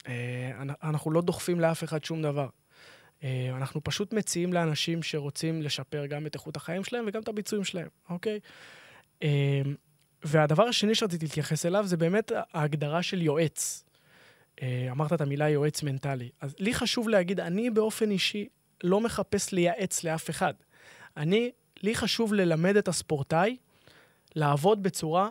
[0.06, 2.48] אנ- אנחנו לא דוחפים לאף אחד שום דבר.
[3.24, 7.64] אה, אנחנו פשוט מציעים לאנשים שרוצים לשפר גם את איכות החיים שלהם וגם את הביצועים
[7.64, 8.40] שלהם, אוקיי?
[10.24, 13.86] והדבר השני שרציתי להתייחס אליו זה באמת ההגדרה של יועץ.
[14.62, 16.30] אה, אמרת את המילה יועץ מנטלי.
[16.42, 18.48] אז לי חשוב להגיד, אני באופן אישי
[18.84, 20.54] לא מחפש לייעץ לאף אחד.
[21.18, 21.52] אני,
[21.84, 23.58] לי חשוב ללמד את הספורטאי
[24.36, 25.30] לעבוד בצורה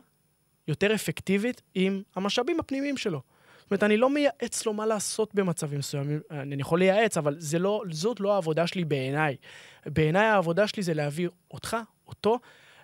[0.68, 3.22] יותר אפקטיבית עם המשאבים הפנימיים שלו.
[3.60, 6.20] זאת אומרת, אני לא מייעץ לו מה לעשות במצבים מסוימים.
[6.30, 9.36] אני יכול לייעץ, אבל לא, זאת לא העבודה שלי בעיניי.
[9.86, 11.76] בעיניי העבודה שלי זה להביא אותך,
[12.06, 12.38] אותו,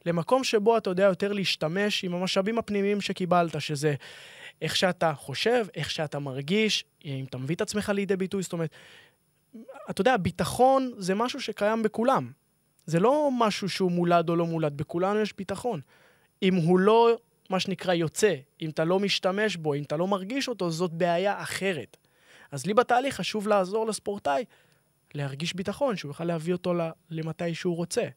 [0.07, 3.95] למקום שבו אתה יודע יותר להשתמש עם המשאבים הפנימיים שקיבלת, שזה
[4.63, 8.43] איך שאתה חושב, איך שאתה מרגיש, אם אתה מביא את עצמך לידי ביטוי.
[8.43, 8.71] זאת אומרת,
[9.91, 12.31] אתה יודע, ביטחון זה משהו שקיים בכולם.
[12.87, 15.81] זה לא משהו שהוא מולד או לא מולד, בכולנו יש ביטחון.
[16.43, 17.19] אם הוא לא,
[17.51, 21.43] מה שנקרא, יוצא, אם אתה לא משתמש בו, אם אתה לא מרגיש אותו, זאת בעיה
[21.43, 21.97] אחרת.
[22.51, 24.45] אז לי בתהליך חשוב לעזור לספורטאי
[25.15, 26.75] להרגיש ביטחון, שהוא יוכל להביא אותו
[27.11, 28.09] למתי שהוא רוצה.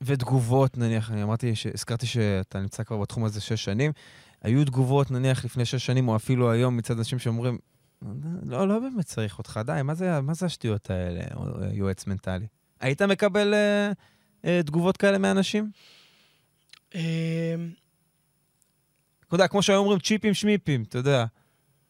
[0.00, 3.92] ותגובות, נניח, אני אמרתי, הזכרתי שאתה נמצא כבר בתחום הזה שש שנים.
[4.42, 7.58] היו תגובות, נניח, לפני שש שנים, או אפילו היום, מצד אנשים שאומרים,
[8.46, 12.46] לא, לא באמת צריך אותך, די, מה זה, מה זה השטויות האלה, אה, יועץ מנטלי?
[12.80, 13.92] היית מקבל אה,
[14.44, 15.70] אה, תגובות כאלה מאנשים?
[16.94, 17.00] אמ,
[19.26, 21.24] אתה יודע, כמו שהיו אומרים, צ'יפים שמיפים, אתה יודע.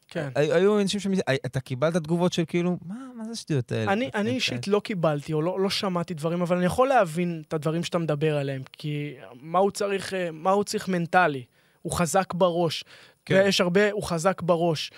[0.09, 0.29] כן.
[0.35, 1.07] היו אנשים ש...
[1.47, 3.93] אתה קיבלת תגובות של כאילו, מה, מה זה השטויות האלה?
[3.93, 7.55] אני, אני אישית לא קיבלתי או לא, לא שמעתי דברים, אבל אני יכול להבין את
[7.55, 11.45] הדברים שאתה מדבר עליהם, כי מה הוא צריך, אה, מה הוא צריך מנטלי?
[11.83, 12.85] הוא חזק בראש.
[13.25, 13.35] כן.
[13.35, 14.91] ויש הרבה, הוא חזק בראש.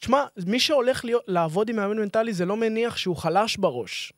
[0.00, 4.12] תשמע, מי שהולך להיות, לעבוד עם מאמן מנטלי זה לא מניח שהוא חלש בראש.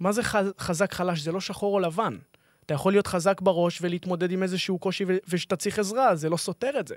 [0.00, 0.22] מה זה
[0.58, 1.20] חזק חלש?
[1.20, 2.18] זה לא שחור או לבן.
[2.66, 6.80] אתה יכול להיות חזק בראש ולהתמודד עם איזשהו קושי ושאתה צריך עזרה, זה לא סותר
[6.80, 6.94] את זה.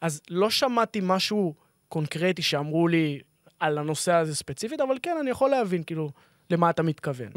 [0.00, 1.54] אז לא שמעתי משהו
[1.94, 3.20] קונקרטי שאמרו לי
[3.60, 6.10] על הנושא הזה ספציפית, אבל כן, אני יכול להבין, כאילו,
[6.50, 7.28] למה אתה מתכוון.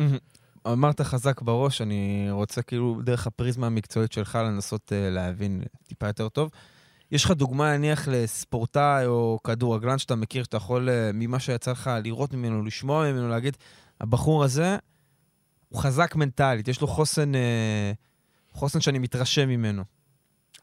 [0.67, 6.29] אמרת חזק בראש, אני רוצה כאילו דרך הפריזמה המקצועית שלך לנסות uh, להבין טיפה יותר
[6.29, 6.49] טוב.
[7.11, 11.89] יש לך דוגמה נניח לספורטאי או כדורגלן שאתה מכיר, שאתה יכול, uh, ממה שיצא לך
[12.03, 13.57] לראות ממנו, לשמוע ממנו, להגיד,
[14.01, 14.77] הבחור הזה
[15.69, 17.37] הוא חזק מנטלית, יש לו חוסן, uh,
[18.51, 19.83] חוסן שאני מתרשם ממנו.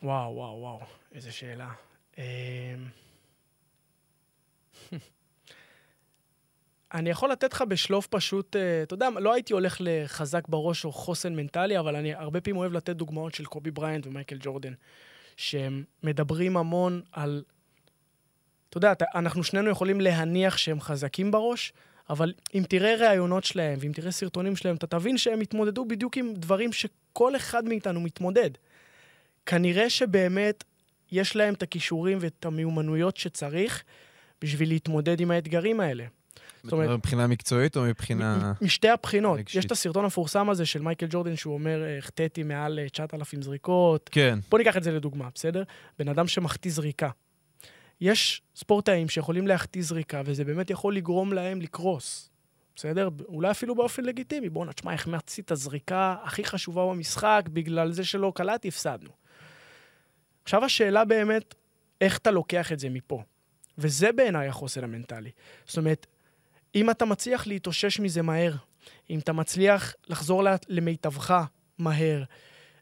[0.03, 0.81] וואו, וואו, וואו,
[1.15, 1.69] איזה שאלה.
[2.19, 2.25] אמ,
[6.95, 10.93] אני יכול לתת לך בשלוף פשוט, אה, אתה יודע, לא הייתי הולך לחזק בראש או
[10.93, 14.73] חוסן מנטלי, אבל אני הרבה פעמים אוהב לתת דוגמאות של קובי בריינט ומייקל ג'ורדן,
[15.37, 17.43] שהם מדברים המון על...
[18.71, 21.73] אתה יודע, אנחנו שנינו יכולים להניח שהם חזקים בראש,
[22.11, 26.35] אבל אם תראה ראיונות שלהם ואם תראה סרטונים שלהם, אתה תבין שהם התמודדו בדיוק עם
[26.35, 28.51] דברים שכל אחד מאיתנו מתמודד.
[29.47, 30.65] כנראה שבאמת
[31.13, 33.85] יש להם את הכישורים ואת המיומנויות שצריך
[34.45, 36.05] בשביל להתמודד עם האתגרים האלה.
[36.63, 38.53] זאת אומרת, מבחינה מקצועית או מבחינה...
[38.61, 39.39] משתי הבחינות.
[39.39, 39.57] רגשית.
[39.59, 43.43] יש את הסרטון המפורסם הזה של מייקל ג'ורדן, שהוא אומר, "אה, החטאתי מעל אה, 9,000
[43.43, 44.11] זריקות.
[44.13, 44.39] כן.
[44.51, 45.63] בוא ניקח את זה לדוגמה, בסדר?
[45.99, 47.11] בן אדם שמחטיא זריקה.
[48.01, 52.31] יש ספורטאים שיכולים להחטיא זריקה, וזה באמת יכול לגרום להם לקרוס.
[52.77, 53.09] בסדר?
[53.29, 54.49] אולי אפילו באופן לגיטימי.
[54.49, 59.11] בואנה, תשמע, איך מחצי את הזריקה הכי חשובה במשחק, בגלל זה שלא קלעתי, הפסדנו.
[60.45, 61.55] עכשיו השאלה באמת,
[62.01, 63.23] איך אתה לוקח את זה מפה?
[63.79, 65.31] וזה בעיניי החוסן המנטלי.
[65.67, 66.07] זאת אומרת,
[66.75, 68.55] אם אתה מצליח להתאושש מזה מהר,
[69.11, 71.45] אם אתה מצליח לחזור למיטבך
[71.79, 72.23] מהר,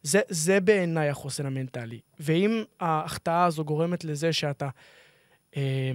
[0.03, 2.01] זה, זה בעיניי החוסן המנטלי.
[2.21, 4.69] ואם ההחטאה הזו גורמת לזה שאתה
[5.57, 5.93] אה,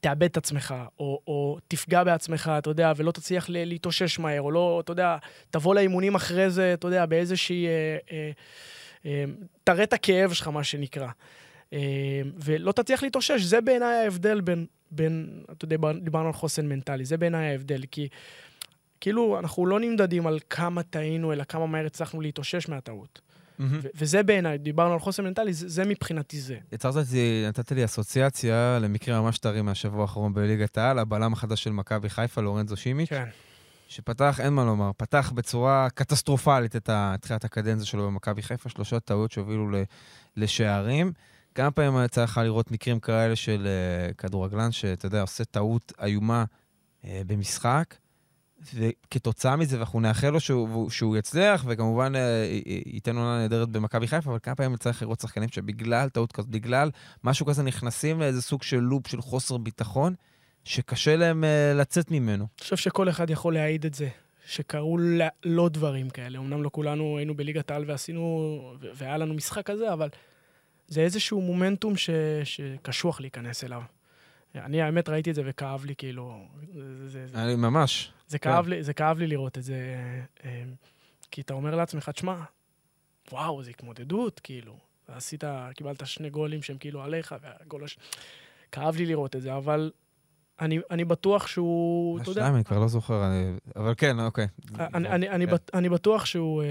[0.00, 4.80] תאבד את עצמך, או, או תפגע בעצמך, אתה יודע, ולא תצליח להתאושש מהר, או לא,
[4.84, 5.16] אתה יודע,
[5.50, 7.66] תבוא לאימונים אחרי זה, אתה יודע, באיזושהי...
[7.66, 8.30] אה, אה,
[9.06, 9.24] אה,
[9.64, 11.08] תראה את הכאב שלך, מה שנקרא.
[11.72, 11.78] אה,
[12.44, 17.16] ולא תצליח להתאושש, זה בעיניי ההבדל בין, בין, אתה יודע, דיברנו על חוסן מנטלי, זה
[17.16, 18.08] בעיניי ההבדל, כי
[19.00, 23.20] כאילו, אנחנו לא נמדדים על כמה טעינו, אלא כמה מהר הצלחנו להתאושש מהטעות.
[23.58, 23.78] מהמם.
[23.82, 26.58] ו- וזה בעיניי, דיברנו על חוסן מנטלי, זה, זה מבחינתי זה.
[26.72, 31.70] יצרת אותי, נתת לי אסוציאציה למקרה ממש טרי מהשבוע האחרון בליגת העל, הבלם החדש של
[31.70, 33.24] מכבי חיפה, לורנזו שימיץ', כן.
[33.88, 39.32] שפתח, אין מה לומר, פתח בצורה קטסטרופלית את תחילת הקדנציה שלו במכבי חיפה, שלושה טעויות
[39.32, 39.82] שהובילו ל-
[40.36, 41.12] לשערים.
[41.56, 46.44] כמה פעמים יצא לך לראות מקרים כאלה של uh, כדורגלן, שאתה יודע, עושה טעות איומה
[47.02, 47.94] uh, במשחק,
[48.74, 52.46] וכתוצאה מזה, ואנחנו נאחל לו שהוא, שהוא יצליח, וכמובן אה,
[52.86, 56.90] ייתן עונה נהדרת במכבי חיפה, אבל כמה פעמים צריך לראות שחקנים שבגלל טעות כזאת, בגלל
[57.24, 60.14] משהו כזה, נכנסים לאיזה סוג של לופ של חוסר ביטחון,
[60.64, 62.44] שקשה להם אה, לצאת ממנו.
[62.44, 64.08] אני חושב שכל אחד יכול להעיד את זה,
[64.46, 64.98] שקרו
[65.44, 66.38] לא דברים כאלה.
[66.38, 68.60] אמנם לא כולנו היינו בליגת העל ועשינו,
[68.94, 70.08] והיה לנו משחק כזה, אבל
[70.88, 72.10] זה איזשהו מומנטום ש,
[72.44, 73.82] שקשוח להיכנס אליו.
[74.54, 76.46] אני האמת ראיתי את זה וכאב לי, כאילו...
[77.06, 78.12] זה, זה, ממש.
[78.28, 78.70] זה כאב, כן.
[78.70, 79.96] לי, זה כאב לי לראות את זה,
[80.44, 80.62] אה,
[81.30, 82.36] כי אתה אומר לעצמך, תשמע,
[83.32, 84.76] וואו, זו התמודדות, כאילו.
[85.08, 85.44] עשית,
[85.74, 87.98] קיבלת שני גולים שהם כאילו עליך, והגול הש...
[88.72, 89.90] כאב לי לראות את זה, אבל
[90.60, 92.48] אני, אני בטוח שהוא, אתה יודע...
[92.48, 93.52] אני כבר לא זוכר, אני...
[93.76, 94.46] אבל כן, אוקיי.
[94.78, 95.52] אני, אני, אני, כן.
[95.52, 96.68] בט, אני בטוח שהוא אה,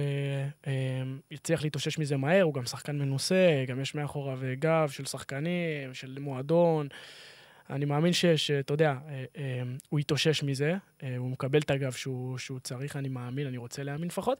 [0.67, 5.93] אה, יצליח להתאושש מזה מהר, הוא גם שחקן מנוסה, גם יש מאחוריו גב של שחקנים,
[5.93, 6.87] של מועדון.
[7.69, 12.37] אני מאמין שאתה יודע, אה, אה, הוא יתאושש מזה, אה, הוא מקבל את הגב שהוא,
[12.37, 14.39] שהוא צריך, אני מאמין, אני רוצה להאמין לפחות.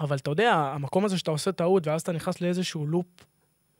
[0.00, 3.06] אבל אתה יודע, המקום הזה שאתה עושה טעות ואז אתה נכנס לאיזשהו לופ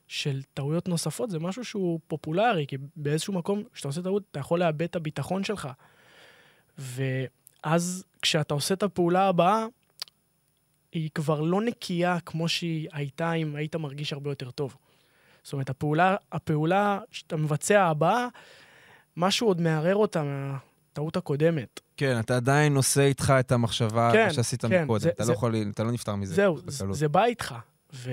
[0.09, 4.61] של טעויות נוספות, זה משהו שהוא פופולרי, כי באיזשהו מקום, כשאתה עושה טעות, אתה יכול
[4.61, 5.69] לאבד את הביטחון שלך.
[6.79, 9.67] ואז כשאתה עושה את הפעולה הבאה,
[10.93, 14.77] היא כבר לא נקייה כמו שהיא הייתה אם היית מרגיש הרבה יותר טוב.
[15.43, 18.29] זאת אומרת, הפעולה, הפעולה שאתה מבצע הבאה,
[19.17, 21.81] משהו עוד מערער אותה מהטעות הקודמת.
[21.97, 25.01] כן, אתה עדיין נושא איתך את המחשבה כן, שעשית כן, מקודם.
[25.01, 26.35] זה, אתה, לא זה, לא יכול, אתה לא נפטר מזה.
[26.35, 27.55] זהו, זה, זה בא איתך.
[27.95, 28.11] ו...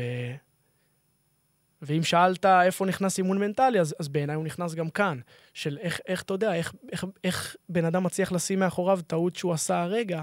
[1.82, 5.20] ואם שאלת איפה נכנס אימון מנטלי, אז, אז בעיניי הוא נכנס גם כאן.
[5.54, 9.54] של איך, איך אתה יודע, איך, איך, איך בן אדם מצליח לשים מאחוריו טעות שהוא
[9.54, 10.22] עשה הרגע,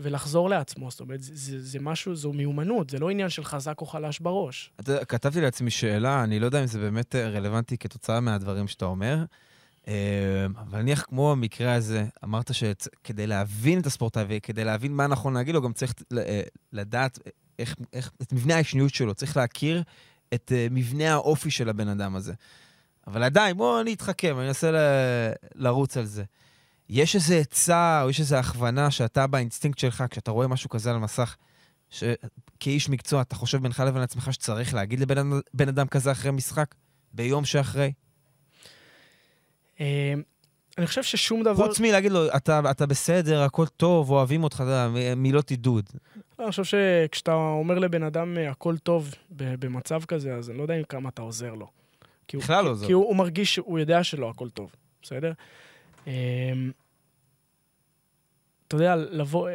[0.00, 0.90] ולחזור לעצמו.
[0.90, 4.20] זאת אומרת, זה, זה, זה משהו, זו מיומנות, זה לא עניין של חזק או חלש
[4.20, 4.70] בראש.
[4.80, 9.24] אתה, כתבתי לעצמי שאלה, אני לא יודע אם זה באמת רלוונטי כתוצאה מהדברים שאתה אומר,
[9.88, 15.34] אה, אבל נניח כמו המקרה הזה, אמרת שכדי להבין את הספורטאי וכדי להבין מה נכון
[15.34, 17.18] להגיד לו, גם צריך אה, לדעת
[17.58, 19.82] איך, איך, את מבנה האישיות שלו, צריך להכיר
[20.34, 22.32] את מבנה האופי של הבן אדם הזה.
[23.06, 24.76] אבל עדיין, בואו אני אתחכם, אני אנסה ל,
[25.54, 26.24] לרוץ על זה.
[26.88, 30.96] יש איזו עצה או יש איזו הכוונה שאתה באינסטינקט שלך, כשאתה רואה משהו כזה על
[30.96, 31.36] המסך,
[31.90, 36.74] שכאיש מקצוע, אתה חושב בינך לבין עצמך שצריך להגיד לבן אדם כזה אחרי משחק,
[37.12, 37.92] ביום שאחרי?
[40.70, 41.66] אה, אני חושב ששום דבר...
[41.66, 45.90] חוץ מלהגיד לו, אתה, אתה בסדר, הכל טוב, אוהבים אותך, אתה יודע, מילות עידוד.
[46.38, 50.74] אני חושב שכשאתה אומר לבן אדם אה, הכל טוב במצב כזה, אז אני לא יודע
[50.74, 51.66] אם כמה אתה עוזר לו.
[52.34, 52.86] בכלל לא עוזר.
[52.86, 55.32] כי הוא, הוא מרגיש, הוא יודע שלא הכל טוב, בסדר?
[56.06, 56.12] אמ,
[58.68, 59.50] אתה יודע, לבוא,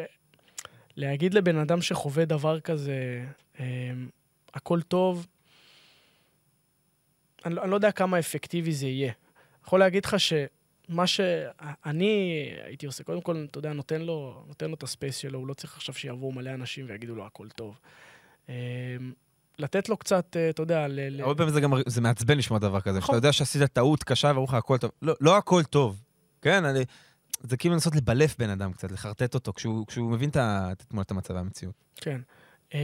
[0.95, 3.25] להגיד לבן אדם שחווה דבר כזה,
[3.60, 4.10] אמ,
[4.54, 5.28] הכל טוב,
[7.45, 9.13] אני, לא, אני לא יודע כמה אפקטיבי זה יהיה.
[9.65, 10.15] יכול להגיד לך
[10.88, 15.39] שמה שאני הייתי עושה, קודם כל, אתה יודע, נותן לו, נותן לו את הספייס שלו,
[15.39, 17.80] הוא לא צריך עכשיו שיבואו מלא אנשים ויגידו לו הכל טוב.
[18.50, 18.54] אמ,
[19.60, 21.21] לתת לו קצת, אה, אתה יודע, ל...
[21.21, 22.98] הרבה פעמים זה גם, זה מעצבן לשמוע דבר כזה.
[22.98, 23.15] נכון.
[23.15, 24.91] שאתה יודע שעשית טעות קשה ואמרו לך הכל טוב.
[25.02, 26.02] לא, לא הכל טוב.
[26.41, 26.86] כן, אני...
[27.41, 31.34] זה כאילו לנסות לבלף בן אדם קצת, לחרטט אותו, כשהוא, כשהוא מבין את תמונת המצב
[31.34, 31.76] והמציאות.
[31.95, 32.21] כן.
[32.74, 32.80] אמ,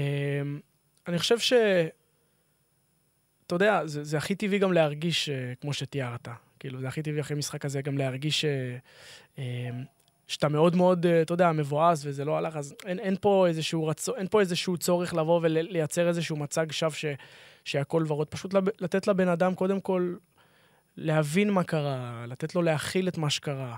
[1.08, 1.54] אני חושב ש...
[3.48, 6.28] אתה יודע, זה, זה הכי טבעי גם להרגיש uh, כמו שתיארת.
[6.62, 8.48] כאילו, זה הכי טבעי אחרי משחק כזה גם להרגיש uh,
[9.36, 9.40] uh,
[10.28, 13.88] שאתה מאוד מאוד, uh, אתה יודע, מבואס וזה לא הלך, אז אין, אין, פה איזשהו
[13.88, 17.06] רצו, אין פה איזשהו צורך לבוא ולייצר איזשהו מצג שווא ש,
[17.66, 18.28] שהכל ורוד.
[18.28, 20.16] פשוט לתת לבן אדם, קודם כל,
[20.98, 23.76] להבין מה קרה, לתת לו להכיל את מה שקרה.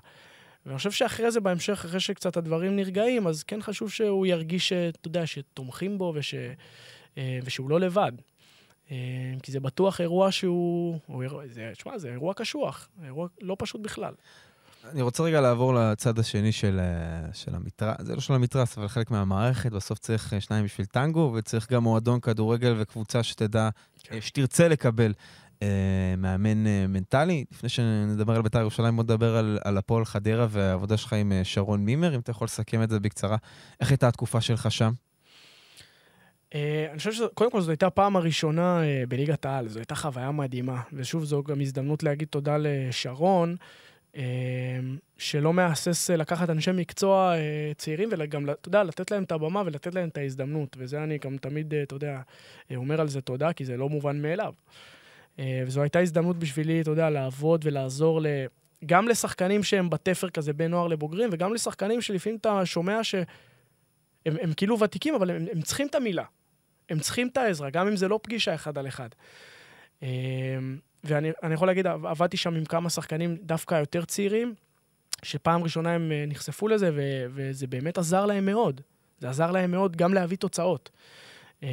[0.65, 5.07] ואני חושב שאחרי זה, בהמשך, אחרי שקצת הדברים נרגעים, אז כן חשוב שהוא ירגיש, אתה
[5.07, 6.35] יודע, שתומכים בו וש,
[7.17, 8.11] אה, ושהוא לא לבד.
[8.93, 10.99] אה, כי זה בטוח אירוע שהוא...
[11.73, 14.13] תשמע, זה אירוע קשוח, אירוע לא פשוט בכלל.
[14.91, 18.87] אני רוצה רגע לעבור לצד השני של, אה, של המתרס, זה לא של המתרס, אבל
[18.87, 19.71] חלק מהמערכת.
[19.71, 23.69] בסוף צריך שניים בשביל טנגו, וצריך גם מועדון כדורגל וקבוצה שתדע,
[24.03, 24.21] כן.
[24.21, 25.13] שתרצה לקבל
[25.63, 27.45] אה, מאמן אה, מנטלי.
[27.51, 31.43] לפני שנדבר על בית"ר ירושלים, בוא נדבר על, על הפועל חדרה והעבודה שלך עם אה,
[31.43, 33.37] שרון מימר, אם אתה יכול לסכם את זה בקצרה.
[33.79, 34.91] איך הייתה התקופה שלך שם?
[36.53, 40.81] אני חושב שקודם כל זו הייתה הפעם הראשונה בליגת העל, זו הייתה חוויה מדהימה.
[40.93, 43.55] ושוב, זו גם הזדמנות להגיד תודה לשרון,
[45.17, 47.33] שלא מהסס לקחת אנשי מקצוע
[47.77, 50.75] צעירים וגם, אתה יודע, לתת להם את הבמה ולתת להם את ההזדמנות.
[50.79, 52.21] וזה אני גם תמיד, אתה יודע,
[52.75, 54.53] אומר על זה תודה, כי זה לא מובן מאליו.
[55.39, 58.27] אה, וזו הייתה הזדמנות בשבילי, אתה יודע, לעבוד ולעזור ל...
[58.85, 63.23] גם לשחקנים שהם בתפר כזה בין נוער לבוגרים, וגם לשחקנים שלפעמים אתה שומע שהם
[64.25, 66.23] הם כאילו ותיקים, אבל הם, הם צריכים את המילה.
[66.89, 69.09] הם צריכים את העזרה, גם אם זה לא פגישה אחד על אחד.
[70.03, 70.07] אה,
[71.03, 74.53] ואני יכול להגיד, עבדתי שם עם כמה שחקנים דווקא יותר צעירים,
[75.23, 78.81] שפעם ראשונה הם אה, נחשפו לזה, ו- וזה באמת עזר להם מאוד.
[79.19, 80.89] זה עזר להם מאוד גם להביא תוצאות.
[81.63, 81.69] אה,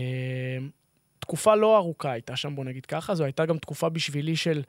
[1.19, 4.63] תקופה לא ארוכה הייתה שם, בוא נגיד ככה, זו הייתה גם תקופה בשבילי של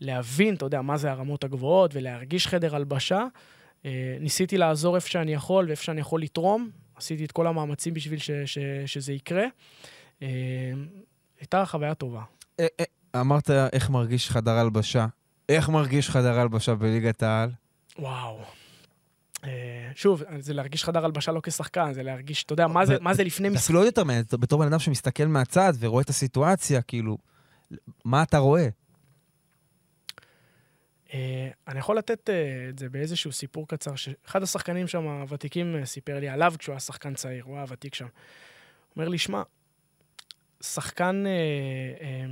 [0.00, 3.24] להבין, אתה יודע, מה זה הרמות הגבוהות ולהרגיש חדר הלבשה.
[3.84, 6.70] אה, ניסיתי לעזור איפה שאני יכול ואיפה שאני יכול לתרום.
[6.98, 9.44] עשיתי את כל המאמצים בשביל ש- ש- שזה יקרה.
[10.22, 10.28] אה,
[11.40, 12.22] הייתה חוויה טובה.
[12.60, 12.84] אה, אה,
[13.20, 15.06] אמרת איך מרגיש חדר הלבשה.
[15.48, 17.50] איך מרגיש חדר הלבשה בליגת העל?
[17.98, 18.40] וואו.
[19.94, 23.24] שוב, זה להרגיש חדר הלבשה לא כשחקן, זה להרגיש, אתה יודע, מה זה, מה זה
[23.24, 23.56] לפני זה.
[23.56, 27.18] אפילו עוד יותר מעניין, בתור בן אדם שמסתכל מהצד ורואה את הסיטואציה, כאילו,
[28.04, 28.68] מה אתה רואה?
[31.14, 35.86] אה, אני יכול לתת אה, את זה באיזשהו סיפור קצר, שאחד השחקנים שם, הוותיקים, אה,
[35.86, 38.04] סיפר לי עליו כשהוא היה שחקן צעיר, הוא היה ותיק שם.
[38.04, 38.10] הוא
[38.96, 39.42] אומר לי, שמע,
[40.60, 41.32] שחקן, אה,
[42.00, 42.26] אה,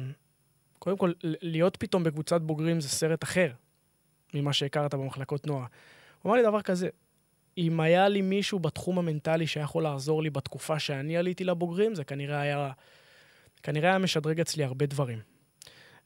[0.79, 3.53] קודם כל, להיות פתאום בקבוצת בוגרים זה סרט אחר
[4.35, 5.65] ממה שהכרת במחלקות נוער.
[6.23, 6.89] הוא אמר לי דבר כזה,
[7.59, 12.05] אם היה לי מישהו בתחום המנטלי שהיה יכול לעזור לי בתקופה שאני עליתי לבוגרים, זה
[12.05, 12.71] כנראה היה,
[13.63, 15.19] כנראה היה משדרג אצלי הרבה דברים.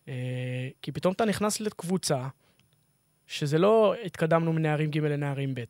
[0.09, 2.29] אה, כי פתאום אתה נכנס לקבוצה,
[3.31, 5.65] שזה לא התקדמנו מנערים ג' לנערים ב'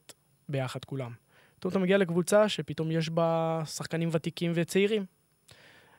[0.49, 1.13] ביחד כולם.
[1.59, 5.05] פתאום אתה מגיע לקבוצה שפתאום יש בה שחקנים ותיקים וצעירים.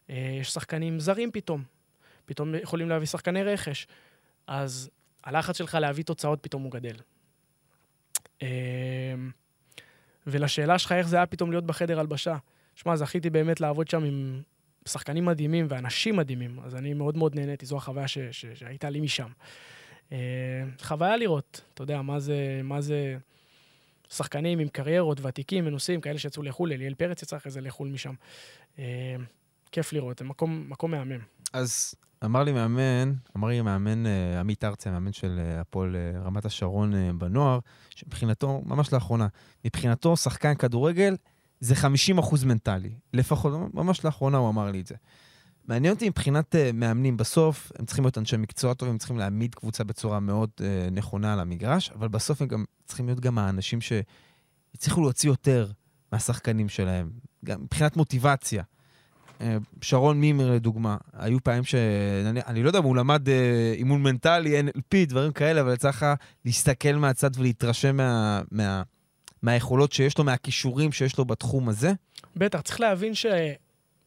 [0.09, 1.63] אה, יש שחקנים זרים פתאום.
[2.25, 3.87] פתאום יכולים להביא שחקני רכש.
[4.47, 4.89] אז
[5.23, 6.95] הלחץ שלך להביא תוצאות פתאום הוא גדל.
[8.41, 8.47] אה,
[10.27, 12.37] ולשאלה שלך איך זה היה פתאום להיות בחדר הלבשה.
[12.75, 14.41] שמע, זכיתי באמת לעבוד שם עם
[14.87, 19.29] שחקנים מדהימים ואנשים מדהימים, אז אני מאוד מאוד נהניתי, זו החוויה שהייתה לי משם.
[20.11, 20.17] אה,
[20.81, 23.17] חוויה לראות, אתה יודע, מה זה, מה זה
[24.09, 28.13] שחקנים עם קריירות, ותיקים, מנוסים, כאלה שיצאו לחו"ל, אליאל פרץ יצא אחרי זה לחו"ל משם.
[28.79, 29.15] אה,
[29.71, 31.19] כיף לראות, זה מקום, מקום מהמם.
[31.53, 31.95] אז
[32.25, 35.95] אמר לי מאמן, אמר לי מאמן אה, עמית ארצי, המאמן של הפועל
[36.25, 39.27] רמת השרון בנוער, שמבחינתו, ממש לאחרונה,
[39.65, 41.15] מבחינתו שחקן כדורגל
[41.59, 41.75] זה
[42.19, 42.91] 50% מנטלי.
[43.13, 44.95] לפחות, ממש לאחרונה הוא אמר לי את זה.
[45.67, 49.55] מעניין אותי מבחינת אה, מאמנים, בסוף הם צריכים להיות אנשי מקצוע טובים, הם צריכים להעמיד
[49.55, 53.79] קבוצה בצורה מאוד אה, נכונה על המגרש, אבל בסוף הם גם צריכים להיות גם האנשים
[53.81, 55.71] שהצליחו להוציא יותר
[56.11, 57.09] מהשחקנים שלהם,
[57.45, 58.63] גם מבחינת מוטיבציה.
[59.41, 61.75] אה, שרון מימר לדוגמה, היו פעמים ש...
[62.25, 66.05] אני, אני לא יודע אם הוא למד אה, אימון מנטלי, NLP, דברים כאלה, אבל לך
[66.45, 68.83] להסתכל מהצד ולהתרשם מה, מה,
[69.41, 71.93] מהיכולות שיש לו, מהכישורים שיש לו בתחום הזה.
[72.35, 73.25] בטח, צריך להבין ש...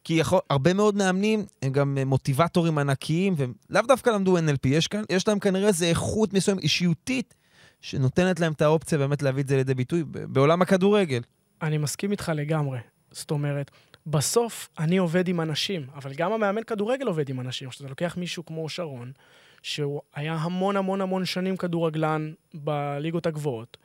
[0.05, 4.87] כי יכול, הרבה מאוד מאמנים הם גם מוטיבטורים ענקיים, והם לאו דווקא למדו NLP, יש,
[4.87, 7.33] כאן, יש להם כנראה איזו איכות מסוימת, אישיותית,
[7.81, 11.21] שנותנת להם את האופציה באמת להביא את זה לידי ביטוי בעולם הכדורגל.
[11.61, 12.79] אני מסכים איתך לגמרי.
[13.11, 13.71] זאת אומרת,
[14.07, 17.69] בסוף אני עובד עם אנשים, אבל גם המאמן כדורגל עובד עם אנשים.
[17.69, 19.11] כשאתה לוקח מישהו כמו שרון,
[19.61, 23.77] שהוא היה המון המון המון שנים כדורגלן בליגות הגבוהות,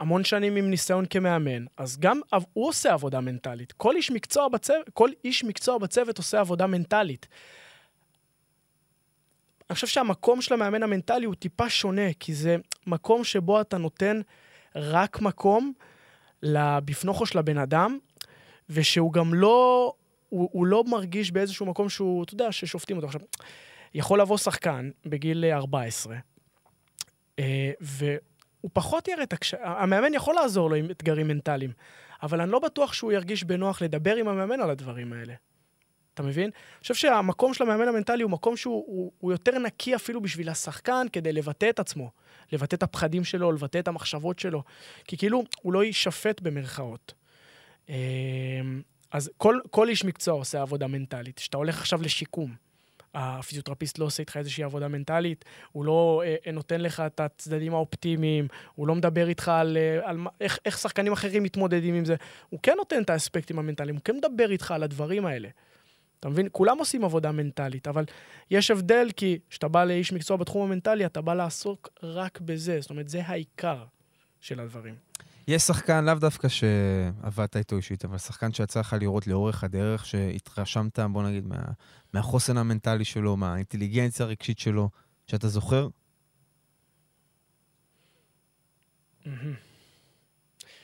[0.00, 2.20] והמון שנים עם ניסיון כמאמן, אז גם
[2.52, 3.72] הוא עושה עבודה מנטלית.
[3.72, 7.26] כל איש מקצוע בצוות, כל איש מקצוע בצוות עושה עבודה מנטלית.
[9.70, 14.20] אני חושב שהמקום של המאמן המנטלי הוא טיפה שונה, כי זה מקום שבו אתה נותן
[14.76, 15.72] רק מקום
[16.42, 17.98] לבפנוכו של הבן אדם,
[18.70, 19.92] ושהוא גם לא,
[20.28, 23.06] הוא, הוא לא מרגיש באיזשהו מקום שהוא, אתה יודע, ששופטים אותו.
[23.06, 23.20] עכשיו,
[23.94, 26.16] יכול לבוא שחקן בגיל 14,
[27.38, 27.70] אה,
[28.64, 29.54] והוא פחות יראה את הקש...
[29.54, 31.72] המאמן יכול לעזור לו עם אתגרים מנטליים,
[32.22, 35.34] אבל אני לא בטוח שהוא ירגיש בנוח לדבר עם המאמן על הדברים האלה.
[36.14, 36.44] אתה מבין?
[36.44, 40.48] אני חושב שהמקום של המאמן המנטלי הוא מקום שהוא הוא, הוא יותר נקי אפילו בשביל
[40.48, 42.10] השחקן כדי לבטא את עצמו.
[42.52, 44.62] לבטא את הפחדים שלו, לבטא את המחשבות שלו.
[45.04, 47.14] כי כאילו, הוא לא יישפט במרכאות.
[47.88, 47.94] אמ,
[49.10, 51.36] אז כל, כל איש מקצוע עושה עבודה מנטלית.
[51.36, 52.54] כשאתה הולך עכשיו לשיקום,
[53.14, 58.48] הפיזיותרפיסט לא עושה איתך איזושהי עבודה מנטלית, הוא לא אה, נותן לך את הצדדים האופטימיים,
[58.74, 62.16] הוא לא מדבר איתך על, אה, על איך, איך שחקנים אחרים מתמודדים עם זה.
[62.50, 65.48] הוא כן נותן את האספקטים המנטליים, הוא כן מדבר איתך על הדברים האלה.
[66.20, 66.48] אתה מבין?
[66.52, 68.04] כולם עושים עבודה מנטלית, אבל
[68.50, 72.80] יש הבדל כי כשאתה בא לאיש מקצוע בתחום המנטלי, אתה בא לעסוק רק בזה.
[72.80, 73.84] זאת אומרת, זה העיקר
[74.40, 75.03] של הדברים.
[75.48, 80.98] יש שחקן, לאו דווקא שעבדת איתו אישית, אבל שחקן שיצא לך לראות לאורך הדרך, שהתרשמת,
[80.98, 81.56] בוא נגיד, מה,
[82.12, 84.90] מהחוסן המנטלי שלו, מהאינטליגנציה הרגשית שלו,
[85.26, 85.88] שאתה זוכר?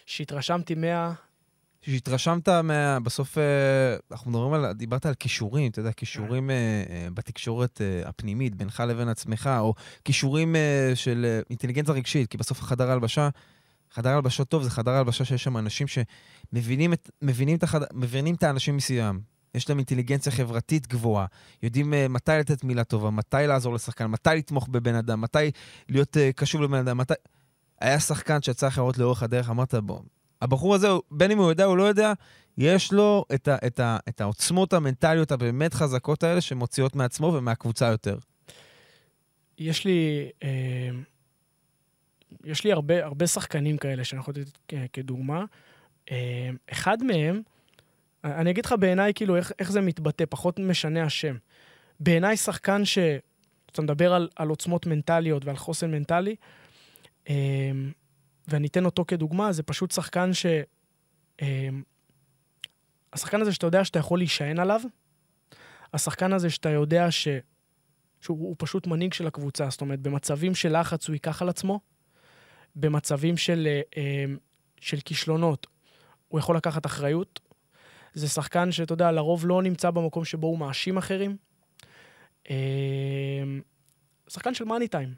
[0.06, 1.12] שהתרשמתי מה...
[1.82, 3.00] שהתרשמת מה...
[3.00, 6.54] בסוף, אה, אנחנו מדברים על, דיברת על כישורים, אתה יודע, כישורים אה,
[6.90, 9.74] אה, בתקשורת הפנימית, בינך לבין עצמך, או
[10.04, 10.56] כישורים
[10.94, 13.28] של אינטליגנציה רגשית, כי בסוף החדר ההלבשה,
[13.92, 17.80] חדר הלבשה טוב זה חדר הלבשה שיש שם אנשים שמבינים את, מבינים את, החד...
[17.92, 19.20] מבינים את האנשים מסביבם.
[19.54, 21.26] יש להם אינטליגנציה חברתית גבוהה,
[21.62, 25.50] יודעים uh, מתי לתת מילה טובה, מתי לעזור לשחקן, מתי לתמוך בבן אדם, מתי
[25.88, 27.14] להיות uh, קשוב לבן אדם, מתי...
[27.80, 30.00] היה שחקן שיצא לך לראות לאורך הדרך, אמרת, בוא,
[30.42, 32.12] הבחור הזה, בין אם הוא יודע או לא יודע,
[32.58, 37.86] יש לו את, ה, את, ה, את העוצמות המנטליות הבאמת חזקות האלה שמוציאות מעצמו ומהקבוצה
[37.86, 38.18] יותר.
[39.58, 40.90] יש לי, אה,
[42.44, 45.44] יש לי הרבה, הרבה שחקנים כאלה שאני יכול לתת כדוגמה.
[46.10, 47.42] אה, אחד מהם,
[48.24, 51.36] אני אגיד לך בעיניי, כאילו, איך, איך זה מתבטא, פחות משנה השם.
[52.00, 52.98] בעיניי שחקן ש...
[53.72, 56.36] אתה מדבר על, על עוצמות מנטליות ועל חוסן מנטלי,
[57.28, 57.70] אה,
[58.48, 60.46] ואני אתן אותו כדוגמה, זה פשוט שחקן ש...
[61.42, 61.68] אה,
[63.12, 64.80] השחקן הזה שאתה יודע שאתה יכול להישען עליו,
[65.94, 67.28] השחקן הזה שאתה יודע ש...
[68.20, 71.80] שהוא הוא פשוט מנהיג של הקבוצה, זאת אומרת, במצבים של לחץ הוא ייקח על עצמו,
[72.76, 74.24] במצבים של, אה, אה,
[74.80, 75.66] של כישלונות
[76.28, 77.40] הוא יכול לקחת אחריות.
[78.14, 81.36] זה שחקן שאתה יודע, לרוב לא נמצא במקום שבו הוא מאשים אחרים.
[82.50, 82.56] אה,
[84.28, 85.14] שחקן של מאני טיים,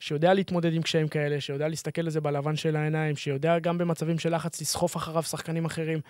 [0.00, 4.34] שיודע להתמודד עם קשיים כאלה, שיודע להסתכל לזה בלבן של העיניים, שיודע גם במצבים של
[4.34, 6.00] לחץ לסחוף אחריו שחקנים אחרים.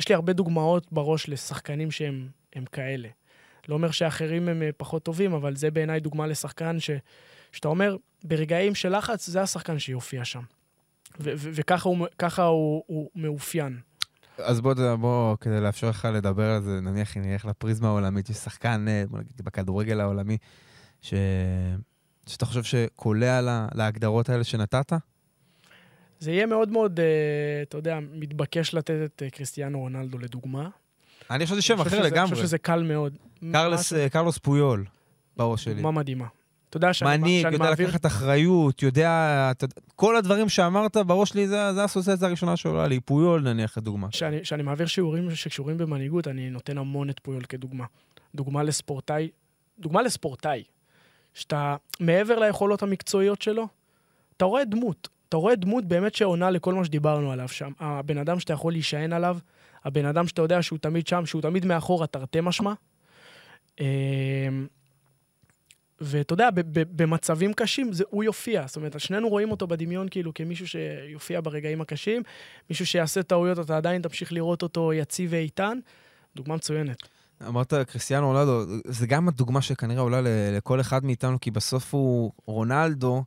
[0.00, 3.08] יש לי הרבה דוגמאות בראש לשחקנים שהם הם כאלה.
[3.68, 6.90] לא אומר שאחרים הם פחות טובים, אבל זה בעיניי דוגמה לשחקן ש,
[7.54, 10.42] שאתה אומר, ברגעים של לחץ, זה השחקן שיופיע שם.
[11.20, 13.78] וככה הוא, הוא, הוא מאופיין.
[14.38, 18.36] אז בוא, בוא, כדי לאפשר לך לדבר על זה, נניח אם נלך לפריזמה העולמית, יש
[18.36, 20.36] שחקן, אה, בוא נגיד, בכדורגל העולמי,
[21.02, 21.14] ש...
[22.26, 24.92] שאתה חושב שקולע לה, להגדרות האלה שנתת?
[26.20, 27.04] זה יהיה מאוד מאוד, אה,
[27.62, 30.68] אתה יודע, מתבקש לתת את אה, קריסטיאנו רונלדו לדוגמה.
[31.30, 32.30] אני חושב שזה שם אחר שזה- אני לגמרי.
[32.34, 33.16] חושב שזה קל מאוד.
[33.52, 34.84] קרלס, משהו- קרלוס פויול,
[35.36, 35.74] בראש שלי.
[35.74, 36.26] דוגמה מדהימה.
[36.76, 37.88] אתה יודע שאני, מנהיג, שאני יודע מעביר...
[37.88, 39.48] לקחת אחריות, יודע...
[39.50, 39.66] אתה-
[39.96, 43.00] כל הדברים שאמרת בראש שלי, זה זה האסוציאציה הראשונה שעולה לי.
[43.00, 44.06] פויול נניח, לדוגמה.
[44.10, 47.84] שאני, שאני מעביר שיעורים שקשורים במנהיגות, אני נותן המון את פויול כדוגמה.
[48.34, 49.28] דוגמה לספורטאי,
[49.78, 50.62] דוגמה לספורטאי,
[51.34, 53.68] שאתה, מעבר ליכולות המקצועיות שלו,
[54.36, 55.08] אתה רואה דמות.
[55.28, 57.72] אתה רואה דמות באמת שעונה לכל מה שדיברנו עליו שם.
[57.80, 59.38] הבן אדם שאתה יכול להישען עליו,
[59.84, 62.72] הבן אדם שאתה יודע שהוא תמיד שם, שהוא תמיד מאחורה, תרתי משמע.
[66.04, 68.66] ואתה יודע, במצבים קשים זה, הוא יופיע.
[68.66, 72.22] זאת אומרת, שנינו רואים אותו בדמיון כאילו כמישהו שיופיע ברגעים הקשים,
[72.70, 75.78] מישהו שיעשה טעויות, אתה עדיין תמשיך לראות אותו יציב ואיתן.
[76.36, 76.96] דוגמה מצוינת.
[77.48, 80.20] אמרת קריסטיאנו רונלדו, זה גם הדוגמה שכנראה עולה
[80.56, 83.24] לכל אחד מאיתנו, כי בסוף הוא, רונלדו,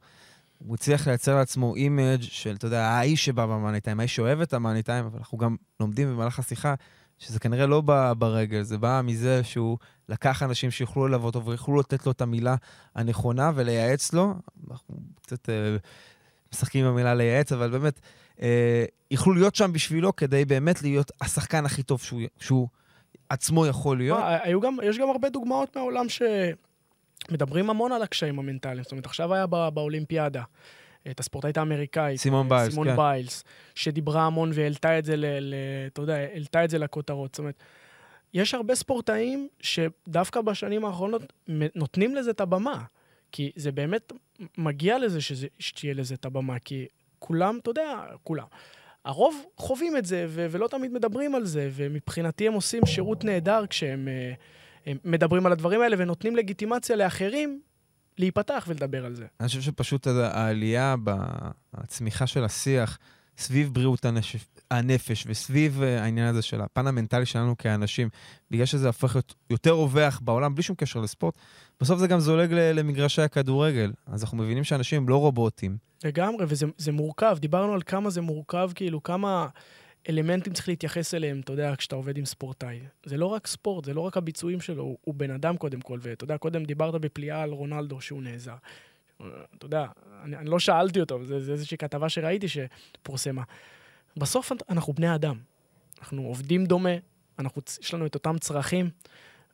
[0.57, 4.53] הוא הצליח לייצר לעצמו image של, אתה יודע, האיש שבא במאני טיים, האיש שאוהב את
[4.53, 6.73] המאני טיים, אבל אנחנו גם לומדים במהלך השיחה
[7.20, 9.78] שזה כנראה לא בא ברגל, זה בא מזה שהוא
[10.09, 12.55] לקח אנשים שיוכלו ללוות אותו ויוכלו לתת לו את המילה
[12.95, 14.34] הנכונה ולייעץ לו.
[14.72, 15.76] אנחנו קצת אה,
[16.53, 17.99] משחקים עם המילה לייעץ, אבל באמת,
[18.41, 22.68] אה, יכלו להיות שם בשבילו כדי באמת להיות השחקן הכי טוב שהוא, שהוא
[23.30, 24.20] עצמו יכול להיות.
[24.20, 26.05] מה, היו גם, יש גם הרבה דוגמאות מהעולם
[27.30, 28.84] שמדברים המון על הקשיים המנטליים.
[28.84, 30.43] זאת אומרת, עכשיו היה בא, באולימפיאדה.
[31.12, 32.20] את הספורטאית האמריקאית.
[32.20, 32.95] סימון אה, ביילס, סימון כן.
[32.95, 33.43] ביילס,
[33.76, 35.55] שדיברה המון והעלתה את זה, ל, ל,
[35.88, 37.36] אתה יודע, העלתה את זה לכותרות.
[37.36, 37.64] זאת אומרת,
[38.34, 41.34] יש הרבה ספורטאים שדווקא בשנים האחרונות
[41.76, 42.84] נותנים לזה את הבמה.
[43.32, 44.14] כי זה באמת
[44.58, 46.86] מגיע לזה שזה, שתהיה לזה את הבמה, כי
[47.20, 48.45] כולם, אתה יודע, כולם.
[49.05, 53.64] הרוב חווים את זה, ו- ולא תמיד מדברים על זה, ומבחינתי הם עושים שירות נהדר
[53.70, 54.34] כשהם אה,
[54.86, 57.62] הם מדברים על הדברים האלה ונותנים לגיטימציה לאחרים
[58.18, 59.26] להיפתח ולדבר על זה.
[59.39, 60.95] אני חושב שפשוט העלייה
[61.74, 62.97] בצמיחה של השיח
[63.38, 64.36] סביב בריאות הנפש,
[64.72, 68.09] הנפש וסביב אה, העניין הזה של הפן המנטלי שלנו כאנשים,
[68.51, 71.36] בגלל שזה הופך להיות יותר רווח בעולם, בלי שום קשר לספורט,
[71.82, 73.91] בסוף זה גם זולג למגרשי הכדורגל.
[74.05, 75.78] אז אנחנו מבינים שאנשים הם לא רובוטים.
[76.03, 77.38] לגמרי, וזה זה מורכב.
[77.39, 79.47] דיברנו על כמה זה מורכב, כאילו, כמה
[80.10, 82.80] אלמנטים צריך להתייחס אליהם, אתה יודע, כשאתה עובד עם ספורטאי.
[83.05, 85.99] זה לא רק ספורט, זה לא רק הביצועים שלו, הוא, בן אדם קודם כל.
[86.01, 88.55] ואתה יודע, קודם דיברת בפליאה על רונלדו שהוא נעזר.
[89.18, 89.86] אתה יודע,
[90.24, 93.43] אני, אני לא שאלתי אותו, זה, זה איזושהי כתבה שראיתי שפורסמה.
[94.18, 95.38] בסוף אנחנו בני אדם.
[95.99, 96.89] אנחנו עובדים דומה,
[97.39, 98.89] אנחנו, יש לנו את אותם צרכים,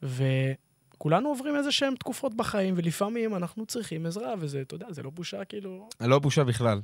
[0.04, 5.10] וכולנו עוברים איזה שהם תקופות בחיים, ולפעמים אנחנו צריכים עזרה, וזה, אתה יודע, זה לא
[5.10, 5.90] בושה, כאילו...
[6.02, 6.82] לא בושה בכלל.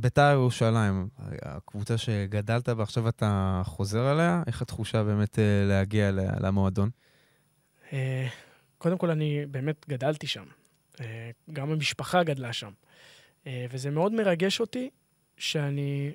[0.00, 1.08] בית"ר ירושלים,
[1.42, 6.90] הקבוצה שגדלת בה, עכשיו אתה חוזר עליה, איך התחושה באמת אה, להגיע למועדון?
[7.92, 8.26] אה,
[8.78, 10.44] קודם כל, אני באמת גדלתי שם.
[11.00, 12.70] אה, גם המשפחה גדלה שם.
[13.70, 14.90] וזה מאוד מרגש אותי
[15.36, 16.12] שאני...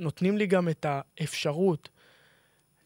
[0.00, 1.88] נותנים לי גם את האפשרות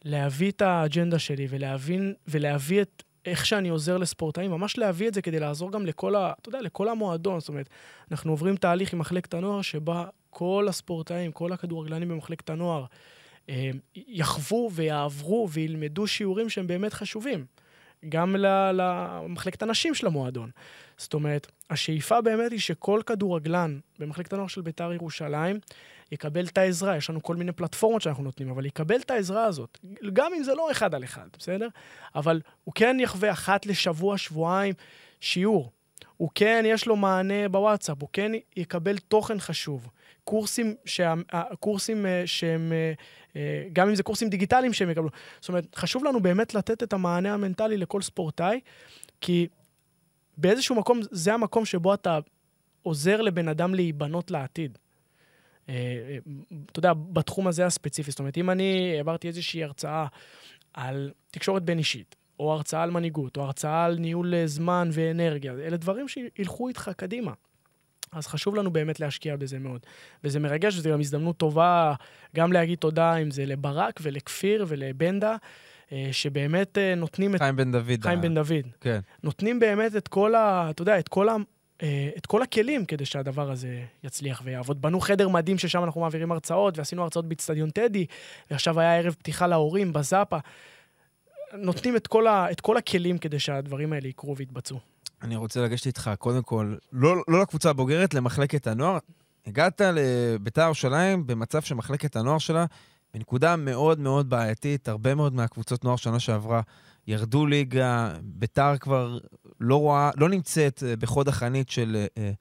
[0.05, 5.23] להביא את האג'נדה שלי ולהבין, ולהביא את איך שאני עוזר לספורטאים, ממש להביא את זה
[5.23, 7.41] כדי לעזור גם לכל, ה, אתה יודע, לכל המועדון.
[7.41, 7.69] זאת אומרת,
[8.11, 12.85] אנחנו עוברים תהליך עם מחלקת הנוער, שבה כל הספורטאים, כל הכדורגלנים במחלקת הנוער,
[13.49, 17.45] אה, יחוו ויעברו וילמדו שיעורים שהם באמת חשובים.
[18.09, 18.37] גם
[18.73, 20.51] למחלקת הנשים של המועדון.
[20.97, 25.59] זאת אומרת, השאיפה באמת היא שכל כדורגלן במחלקת הנוער של בית"ר ירושלים
[26.13, 26.97] יקבל את העזרה.
[26.97, 29.79] יש לנו כל מיני פלטפורמות שאנחנו נותנים, אבל יקבל את העזרה הזאת.
[30.13, 31.69] גם אם זה לא אחד על אחד, בסדר?
[32.15, 34.75] אבל הוא כן יחווה אחת לשבוע, שבועיים,
[35.21, 35.71] שיעור.
[36.17, 39.89] הוא כן, יש לו מענה בוואטסאפ, הוא כן יקבל תוכן חשוב.
[40.25, 41.15] קורסים, שה,
[41.61, 42.93] קורסים אה, שהם, אה,
[43.37, 45.09] אה, גם אם זה קורסים דיגיטליים שהם יקבלו.
[45.41, 48.61] זאת אומרת, חשוב לנו באמת לתת את המענה המנטלי לכל ספורטאי,
[49.21, 49.49] כי
[50.37, 52.19] באיזשהו מקום, זה המקום שבו אתה
[52.83, 54.79] עוזר לבן אדם להיבנות לעתיד.
[55.65, 58.11] אתה יודע, בתחום הזה הספציפי.
[58.11, 60.07] זאת אומרת, אם אני העברתי איזושהי הרצאה
[60.75, 65.77] על תקשורת בין אישית, או הרצאה על מנהיגות, או הרצאה על ניהול זמן ואנרגיה, אלה
[65.77, 67.33] דברים שילכו איתך קדימה.
[68.13, 69.81] אז חשוב לנו באמת להשקיע בזה מאוד.
[70.25, 71.95] וזה מרגש, וזו גם הזדמנות טובה
[72.37, 75.37] גם להגיד תודה, אם זה לברק ולכפיר ולבנדה,
[75.93, 77.41] אה, שבאמת אה, נותנים את...
[77.41, 78.03] חיים בן דוד.
[78.03, 78.67] חיים בן דוד.
[78.81, 79.01] כן.
[79.23, 80.67] נותנים באמת את כל ה...
[80.71, 81.29] אתה יודע, את כל.
[81.29, 81.37] אה,
[82.17, 84.83] את כל הכלים כדי שהדבר הזה יצליח ויעבוד.
[84.83, 88.07] בנו חדר מדהים ששם אנחנו מעבירים הרצאות, ועשינו הרצאות באיצטדיון טדי,
[88.51, 90.39] ועכשיו היה ערב פתיחה להורים בזאפה.
[91.53, 94.79] נותנים את כל, ה, את כל הכלים כדי שהדברים האלה יקרו ויתבצעו.
[95.23, 98.99] אני רוצה לגשת איתך, קודם כל, לא, לא לקבוצה הבוגרת, למחלקת הנוער.
[99.47, 102.67] הגעת לביתר ירושלים במצב שמחלקת הנוער שלה
[103.15, 104.89] בנקודה מאוד מאוד בעייתית.
[104.89, 106.61] הרבה מאוד מהקבוצות נוער שנה שעברה
[107.07, 109.19] ירדו ליגה, ביתר כבר
[109.61, 112.33] לא רואה, לא נמצאת אה, בחוד החנית של אה,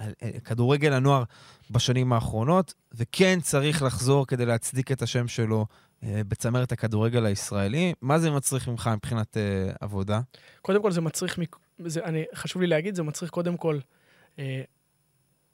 [0.00, 1.24] אה, כדורגל הנוער
[1.70, 5.66] בשנים האחרונות, וכן צריך לחזור כדי להצדיק את השם שלו
[6.02, 7.94] בצמרת הכדורגל הישראלי.
[8.02, 9.36] מה זה מצריך ממך מבחינת
[9.80, 10.20] עבודה?
[10.62, 11.38] קודם כל זה מצריך,
[11.78, 13.78] זה, אני, חשוב לי להגיד, זה מצריך קודם כל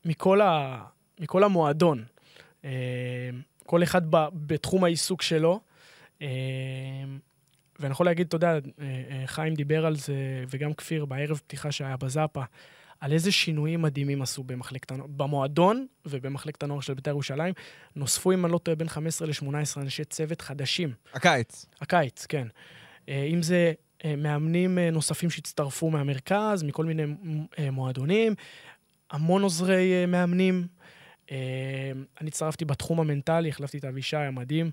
[0.05, 0.79] מכל, ה,
[1.21, 2.05] מכל המועדון,
[3.67, 5.61] כל אחד ב, בתחום העיסוק שלו.
[7.81, 10.15] ואני יכול להגיד, אתה יודע, אה, אה, חיים דיבר על זה,
[10.49, 12.43] וגם כפיר בערב פתיחה שהיה בזאפה,
[13.01, 17.55] על איזה שינויים מדהימים עשו במחלקת הנוער, במועדון ובמחלקת הנוער של בית"ר ירושלים.
[17.97, 20.93] נוספו, אם אני לא טועה, בין 15 ל-18 אנשי צוות חדשים.
[21.15, 21.67] הקיץ.
[21.81, 22.49] הקיץ, כן.
[23.09, 23.73] אה, אם זה
[24.19, 27.03] מאמנים נוספים שהצטרפו מהמרכז, מכל מיני
[27.73, 28.35] מועדונים,
[29.11, 30.67] המון עוזרי מאמנים.
[32.21, 34.71] אני הצטרפתי בתחום המנטלי, החלפתי את אבישי המדהים,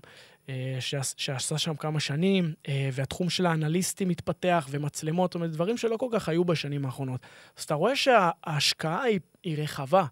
[1.16, 6.08] שעשה שם כמה שנים, אה, והתחום של האנליסטים מתפתח, ומצלמות, זאת אומרת, דברים שלא כל
[6.12, 7.20] כך היו בשנים האחרונות.
[7.58, 10.04] אז אתה רואה שההשקעה היא, היא רחבה.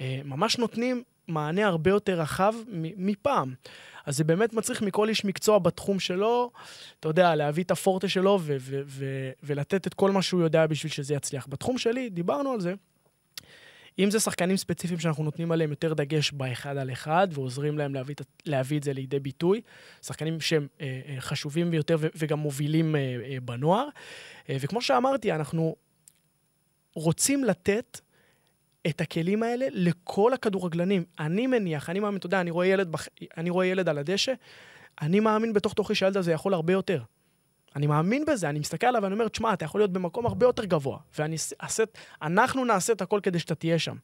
[0.00, 2.54] אה, ממש נותנים מענה הרבה יותר רחב
[2.96, 3.54] מפעם.
[4.06, 6.50] אז זה באמת מצריך מכל איש מקצוע בתחום שלו,
[7.00, 8.40] אתה יודע, להביא את הפורטה שלו
[9.42, 11.46] ולתת את כל מה שהוא יודע בשביל שזה יצליח.
[11.46, 12.74] בתחום שלי, דיברנו על זה,
[13.98, 18.14] אם זה שחקנים ספציפיים שאנחנו נותנים עליהם יותר דגש באחד על אחד, ועוזרים להם להביא,
[18.46, 19.60] להביא את זה לידי ביטוי,
[20.02, 23.88] שחקנים שהם אה, אה, חשובים ביותר וגם מובילים אה, אה, בנוער.
[24.48, 25.76] אה, וכמו שאמרתי, אנחנו
[26.94, 28.00] רוצים לתת
[28.86, 31.04] את הכלים האלה לכל הכדורגלנים.
[31.18, 33.08] אני מניח, אני מאמין, אתה יודע, אני רואה ילד, בח...
[33.36, 34.32] אני רואה ילד על הדשא,
[35.02, 37.02] אני מאמין בתוך תוכי שהילד הזה יכול הרבה יותר.
[37.76, 40.64] אני מאמין בזה, אני מסתכל עליו ואני אומר, תשמע, אתה יכול להיות במקום הרבה יותר
[40.64, 40.98] גבוה,
[42.20, 43.96] ואנחנו נעשה את הכל כדי שאתה תהיה שם.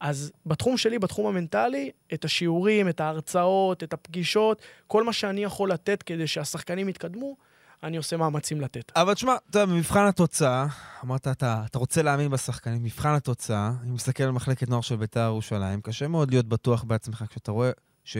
[0.00, 5.72] אז בתחום שלי, בתחום המנטלי, את השיעורים, את ההרצאות, את הפגישות, כל מה שאני יכול
[5.72, 7.36] לתת כדי שהשחקנים יתקדמו,
[7.82, 8.92] אני עושה מאמצים לתת.
[8.96, 10.66] אבל תשמע, אתה יודע, במבחן התוצאה,
[11.04, 15.20] אמרת, אתה, אתה רוצה להאמין בשחקנים, מבחן התוצאה, אני מסתכל על מחלקת נוער של בית"ר
[15.20, 17.70] ירושלים, קשה מאוד להיות בטוח בעצמך כשאתה רואה
[18.04, 18.16] ש...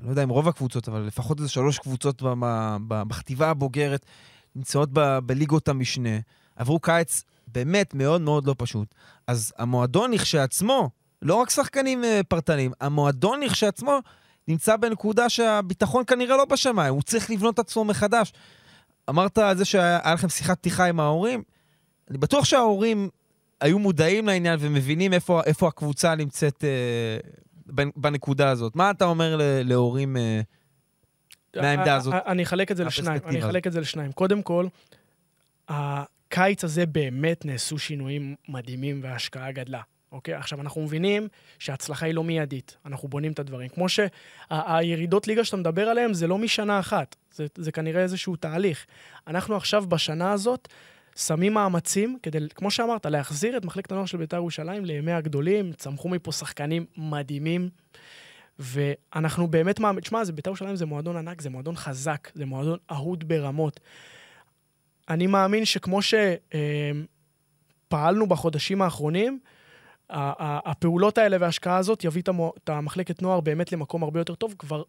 [0.00, 2.22] לא יודע אם רוב הקבוצות, אבל לפחות איזה שלוש קבוצות
[2.88, 4.06] בכתיבה הבוגרת
[4.56, 6.18] נמצאות ב, בליגות המשנה.
[6.56, 8.94] עברו קיץ באמת מאוד מאוד לא פשוט.
[9.26, 10.90] אז המועדון לכשעצמו,
[11.22, 13.98] לא רק שחקנים אה, פרטניים, המועדון לכשעצמו
[14.48, 18.32] נמצא בנקודה שהביטחון כנראה לא בשמיים, הוא צריך לבנות את עצמו מחדש.
[19.10, 21.42] אמרת על זה שהיה לכם שיחת פתיחה עם ההורים,
[22.10, 23.08] אני בטוח שההורים
[23.60, 27.30] היו מודעים לעניין ומבינים איפה, איפה הקבוצה נמצאת אה,
[27.96, 28.76] בנקודה הזאת.
[28.76, 30.40] מה אתה אומר להורים אה,
[31.56, 32.14] מהעמדה הזאת?
[32.26, 33.20] אני אחלק את זה לשניים.
[33.26, 34.12] אני אחלק את זה לשניים.
[34.12, 34.66] קודם כל,
[35.68, 39.80] הקיץ הזה באמת נעשו שינויים מדהימים וההשקעה גדלה.
[40.12, 40.34] אוקיי?
[40.34, 42.76] עכשיו, אנחנו מבינים שההצלחה היא לא מיידית.
[42.86, 43.68] אנחנו בונים את הדברים.
[43.68, 47.16] כמו שהירידות ליגה שאתה מדבר עליהן, זה לא משנה אחת.
[47.34, 48.86] זה, זה כנראה איזשהו תהליך.
[49.26, 50.68] אנחנו עכשיו, בשנה הזאת,
[51.16, 56.08] שמים מאמצים כדי, כמו שאמרת, להחזיר את מחלקת הנוער של בית"ר ירושלים לימי הגדולים, צמחו
[56.08, 57.68] מפה שחקנים מדהימים,
[58.58, 63.28] ואנחנו באמת מאמינים, תשמע, בית"ר ירושלים זה מועדון ענק, זה מועדון חזק, זה מועדון אהוד
[63.28, 63.80] ברמות.
[65.08, 66.00] אני מאמין שכמו
[67.88, 69.38] שפעלנו בחודשים האחרונים,
[70.10, 72.22] הפעולות האלה וההשקעה הזאת יביא
[72.64, 74.54] את המחלקת נוער באמת למקום הרבה יותר טוב.
[74.58, 74.82] כבר,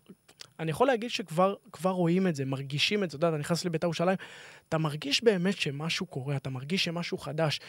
[0.63, 3.17] אני יכול להגיד שכבר כבר רואים את זה, מרגישים את זה.
[3.17, 4.17] אתה יודע, אתה נכנס לבית"ר ירושלים,
[4.69, 7.59] אתה מרגיש באמת שמשהו קורה, אתה מרגיש שמשהו חדש.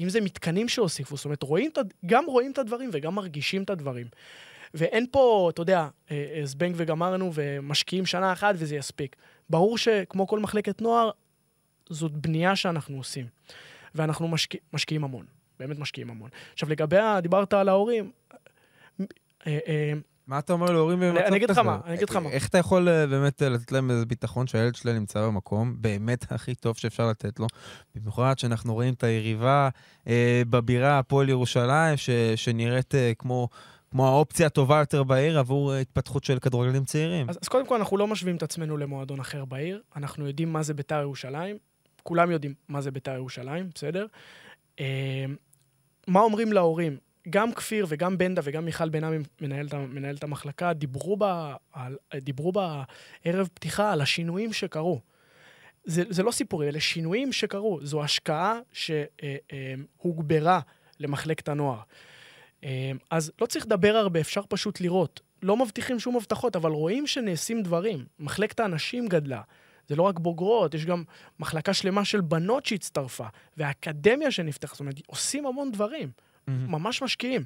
[0.00, 1.70] אם זה מתקנים שהוסיפו, זאת אומרת, רואים,
[2.06, 4.06] גם רואים את הדברים וגם מרגישים את הדברים.
[4.74, 9.16] ואין פה, אתה יודע, אה, אה, זבנג וגמרנו ומשקיעים שנה אחת וזה יספיק.
[9.50, 11.10] ברור שכמו כל מחלקת נוער,
[11.90, 13.26] זאת בנייה שאנחנו עושים.
[13.94, 15.26] ואנחנו משקיע, משקיעים המון,
[15.58, 16.30] באמת משקיעים המון.
[16.52, 18.10] עכשיו, לגבי, דיברת על ההורים,
[19.46, 19.92] אה,
[20.26, 21.26] מה אתה אומר להורים במצב כזה?
[21.26, 22.30] אני אגיד לך מה, אני אגיד לך מה.
[22.30, 26.54] איך אתה יכול אה, באמת לתת להם איזה ביטחון שהילד שלהם נמצא במקום באמת הכי
[26.54, 27.46] טוב שאפשר לתת לו?
[27.94, 29.68] במיוחד שאנחנו רואים את היריבה
[30.08, 33.48] אה, בבירה, הפועל ירושלים, ש, שנראית אה, כמו,
[33.90, 37.30] כמו האופציה הטובה יותר בעיר עבור אה, התפתחות של כדורגלנים צעירים.
[37.30, 39.82] אז, אז קודם כל, אנחנו לא משווים את עצמנו למועדון אחר בעיר.
[39.96, 41.56] אנחנו יודעים מה זה ביתר ירושלים.
[42.02, 44.06] כולם יודעים מה זה ביתר ירושלים, בסדר?
[44.80, 45.24] אה,
[46.08, 46.96] מה אומרים להורים?
[47.30, 52.52] גם כפיר וגם בנדה וגם מיכל בן עמי, מנהלת, מנהלת המחלקה, דיברו, ב, על, דיברו
[52.52, 55.00] בערב פתיחה על השינויים שקרו.
[55.84, 57.78] זה, זה לא סיפורים, אלה שינויים שקרו.
[57.82, 58.58] זו השקעה
[60.02, 60.60] שהוגברה
[61.00, 61.80] למחלקת הנוער.
[63.10, 65.20] אז לא צריך לדבר הרבה, אפשר פשוט לראות.
[65.42, 68.04] לא מבטיחים שום הבטחות, אבל רואים שנעשים דברים.
[68.18, 69.42] מחלקת האנשים גדלה.
[69.88, 71.04] זה לא רק בוגרות, יש גם
[71.38, 76.10] מחלקה שלמה של בנות שהצטרפה, והאקדמיה שנפתחה, זאת אומרת, עושים המון דברים.
[76.48, 77.44] ממש משקיעים.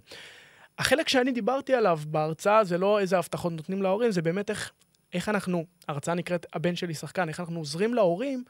[0.79, 4.73] החלק שאני דיברתי עליו בהרצאה זה לא איזה הבטחות נותנים להורים, זה באמת איך,
[5.13, 8.45] איך אנחנו, ההרצאה נקראת הבן שלי שחקן, איך אנחנו עוזרים להורים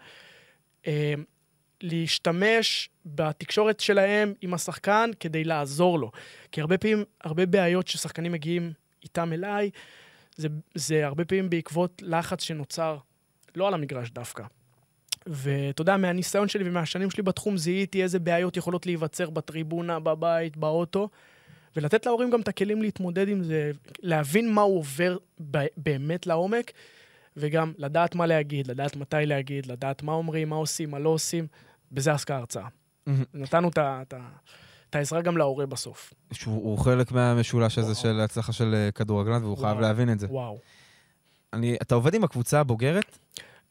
[0.86, 1.14] אה,
[1.80, 6.10] להשתמש בתקשורת שלהם עם השחקן כדי לעזור לו.
[6.52, 8.72] כי הרבה פעמים, הרבה בעיות ששחקנים מגיעים
[9.02, 9.70] איתם אליי,
[10.36, 12.98] זה, זה הרבה פעמים בעקבות לחץ שנוצר,
[13.56, 14.44] לא על המגרש דווקא.
[15.30, 21.08] ואתה יודע, מהניסיון שלי ומהשנים שלי בתחום, זיהיתי איזה בעיות יכולות להיווצר בטריבונה, בבית, באוטו,
[21.76, 23.70] ולתת להורים גם את הכלים להתמודד עם זה,
[24.02, 25.16] להבין מה הוא עובר
[25.76, 26.72] באמת לעומק,
[27.36, 31.46] וגם לדעת מה להגיד, לדעת מתי להגיד, לדעת מה אומרים, מה עושים, מה לא עושים.
[31.92, 32.66] בזה עסקה ההרצאה.
[33.06, 33.24] מהמם.
[33.34, 34.02] נתנו את ה-
[34.90, 36.14] את העזרה גם להורה בסוף.
[36.32, 38.02] שהוא הוא חלק מהמשולש הזה וואו.
[38.02, 39.80] של ההצלחה של אה, כדורגלן, והוא חייב וואו.
[39.80, 40.26] להבין את זה.
[40.30, 40.58] וואו.
[41.52, 43.18] אני, אתה עובד עם הקבוצה הבוגרת?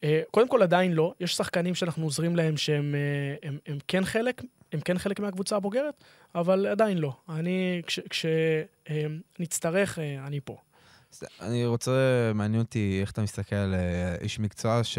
[0.04, 1.14] אה, קודם כל, עדיין לא.
[1.20, 4.42] יש שחקנים שאנחנו עוזרים להם שהם אה, הם, הם כן חלק,
[4.74, 6.04] הם כן חלק מהקבוצה הבוגרת,
[6.36, 7.14] אבל עדיין לא.
[7.30, 10.58] אני, כשנצטרך, אני פה.
[11.42, 14.98] אני רוצה, מעניין אותי איך אתה מסתכל על אה, איש מקצוע ש...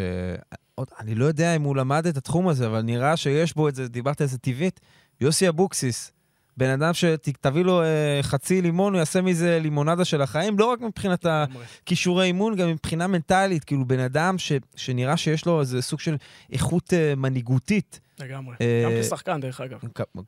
[0.98, 3.88] אני לא יודע אם הוא למד את התחום הזה, אבל נראה שיש בו את זה,
[3.88, 4.80] דיברת על זה טבעית.
[5.20, 6.12] יוסי אבוקסיס,
[6.58, 10.80] בן אדם שתביא לו אה, חצי לימון, הוא יעשה מזה לימונדה של החיים, לא רק
[10.80, 11.26] מבחינת.
[11.28, 13.64] הכישורי אימון, גם מבחינה מנטלית.
[13.64, 16.16] כאילו, בן אדם ש, שנראה שיש לו איזה סוג של
[16.52, 18.00] איכות אה, מנהיגותית.
[18.20, 18.56] לגמרי.
[18.60, 19.78] אה, גם כשחקן, דרך אגב.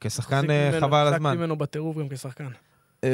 [0.00, 1.36] כשחקן אה, חבל על הזמן.
[1.38, 2.46] ממנו בטירוף גם כשחקן.
[3.04, 3.08] אמ,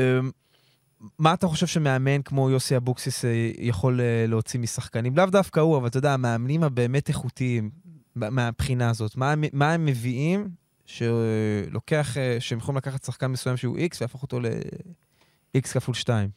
[1.18, 5.16] מה אתה חושב שמאמן כמו יוסי אבוקסיס אה, יכול אה, להוציא משחקנים?
[5.16, 7.70] לאו דווקא הוא, אבל אתה יודע, המאמנים הבאמת איכותיים
[8.16, 10.48] מה- מהבחינה הזאת, מה, מה הם מביאים
[10.87, 16.28] שלוקח, אה, שהם יכולים לקחת שחקן מסוים שהוא X והפוך אותו ל-X כפול 2?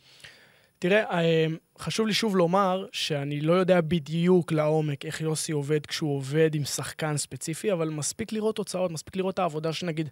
[0.80, 1.46] תראה, אה,
[1.80, 6.66] חשוב לי שוב לומר שאני לא יודע בדיוק לעומק איך יוסי עובד כשהוא עובד עם
[6.66, 10.10] שחקן ספציפי, אבל מספיק לראות תוצאות, מספיק לראות את העבודה שנגיד...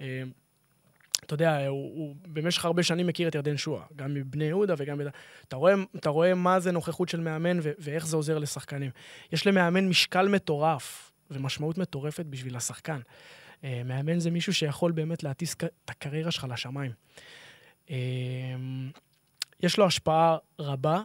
[0.00, 0.22] אה,
[1.26, 5.00] אתה יודע, הוא, הוא במשך הרבה שנים מכיר את ירדן שואה, גם מבני יהודה וגם...
[5.48, 8.90] אתה רואה, אתה רואה מה זה נוכחות של מאמן ו- ואיך זה עוזר לשחקנים.
[9.32, 13.00] יש למאמן משקל מטורף ומשמעות מטורפת בשביל השחקן.
[13.64, 16.92] אה, מאמן זה מישהו שיכול באמת להטיס את הקריירה שלך לשמיים.
[17.90, 17.96] אה,
[19.60, 21.02] יש לו השפעה רבה.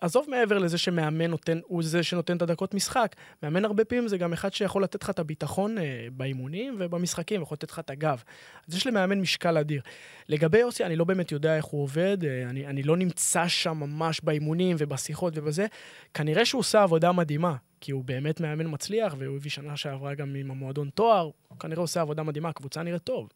[0.00, 4.18] עזוב מעבר לזה שמאמן נותן, הוא זה שנותן את הדקות משחק, מאמן הרבה פעמים זה
[4.18, 8.22] גם אחד שיכול לתת לך את הביטחון אה, באימונים ובמשחקים, יכול לתת לך את הגב.
[8.68, 9.82] אז יש למאמן משקל אדיר.
[10.28, 13.76] לגבי יוסי, אני לא באמת יודע איך הוא עובד, אה, אני, אני לא נמצא שם
[13.76, 15.66] ממש באימונים ובשיחות ובזה.
[16.14, 20.34] כנראה שהוא עושה עבודה מדהימה, כי הוא באמת מאמן מצליח, והוא הביא שנה שעברה גם
[20.34, 23.28] עם המועדון תואר, הוא כנראה עושה עבודה מדהימה, הקבוצה נראית טוב.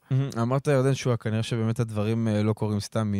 [0.42, 3.12] אמרת ירדן שועה, כנראה שבאמת הדברים אה, לא קורים סתם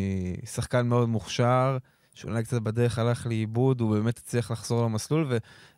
[0.42, 1.78] משחקן מאוד מוכשר,
[2.14, 5.32] שאולי קצת בדרך הלך לאיבוד, הוא באמת הצליח לחזור למסלול,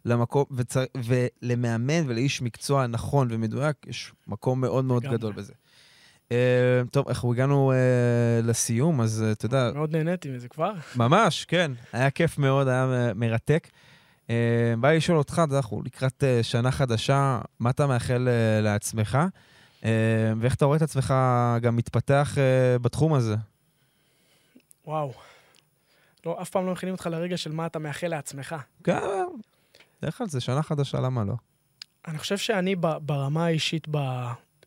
[0.04, 5.02] ולמקום, וצר, ולמאמן ולאיש מקצוע נכון ומדויק, יש מקום מאוד מאוד.
[5.02, 5.52] גדול בזה.
[6.28, 6.32] Uh,
[6.90, 10.72] טוב, אנחנו הגענו uh, לסיום, אז uh, אתה יודע, מאוד נהניתי מזה כבר.
[10.96, 13.68] ממש, כן, היה כיף מאוד, היה מרתק.
[14.26, 14.30] Uh,
[14.80, 19.18] בא לי לשאול אותך, אנחנו לקראת uh, שנה חדשה, מה אתה מאחל uh, לעצמך,
[20.36, 21.14] ואיך אתה רואה את עצמך
[21.60, 22.36] גם מתפתח
[22.80, 23.34] בתחום הזה?
[24.86, 25.12] וואו.
[26.26, 28.56] לא, אף פעם לא מכינים אותך לרגע של מה אתה מאחל לעצמך.
[28.84, 29.00] כן,
[30.02, 31.34] בדרך כלל זה שנה חדשה, למה לא?
[32.08, 33.96] אני חושב שאני ברמה האישית, ב,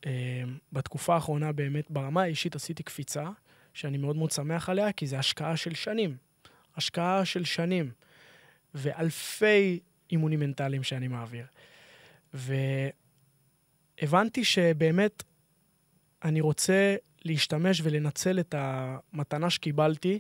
[0.06, 0.44] אה,
[0.74, 3.26] בתקופה האחרונה באמת, ברמה האישית עשיתי קפיצה,
[3.74, 6.18] שאני מאוד מאוד שמח עליה, כי זו השקעה של שנים.
[6.78, 7.92] השקעה של שנים.
[8.76, 9.80] ואלפי
[10.12, 11.46] אימונים מנטליים שאני מעביר.
[12.34, 12.94] והבנתי
[14.44, 15.24] שבאמת
[16.24, 16.96] אני רוצה
[17.26, 20.20] להשתמש ולנצל את המתנה שקיבלתי,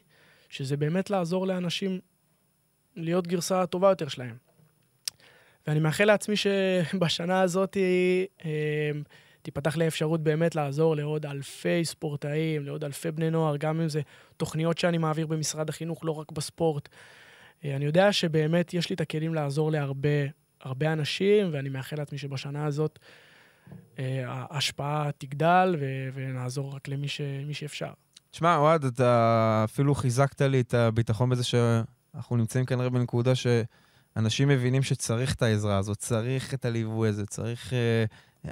[0.50, 2.00] שזה באמת לעזור לאנשים
[2.95, 4.36] להיות גרסה הטובה יותר שלהם.
[5.68, 7.78] ואני מאחל לעצמי שבשנה הזאת
[8.45, 8.91] אה,
[9.41, 14.02] תיפתח לי האפשרות באמת לעזור לעוד אלפי ספורטאים, לעוד אלפי בני נוער, גם אם זה
[14.38, 16.89] תוכניות שאני מעביר במשרד החינוך, לא רק בספורט.
[17.66, 20.26] אה, אני יודע שבאמת יש לי את הכלים לעזור להרבה
[20.62, 22.99] הרבה אנשים, ואני מאחל לעצמי שבשנה הזאת
[23.99, 27.91] אה, ההשפעה תגדל ו- ונעזור רק למי ש- שאפשר.
[28.32, 34.84] תשמע, אוהד, אתה אפילו חיזקת לי את הביטחון בזה שאנחנו נמצאים כנראה בנקודה שאנשים מבינים
[34.84, 38.05] שצריך את העזרה הזאת, צריך את הליווי הזה, צריך אה,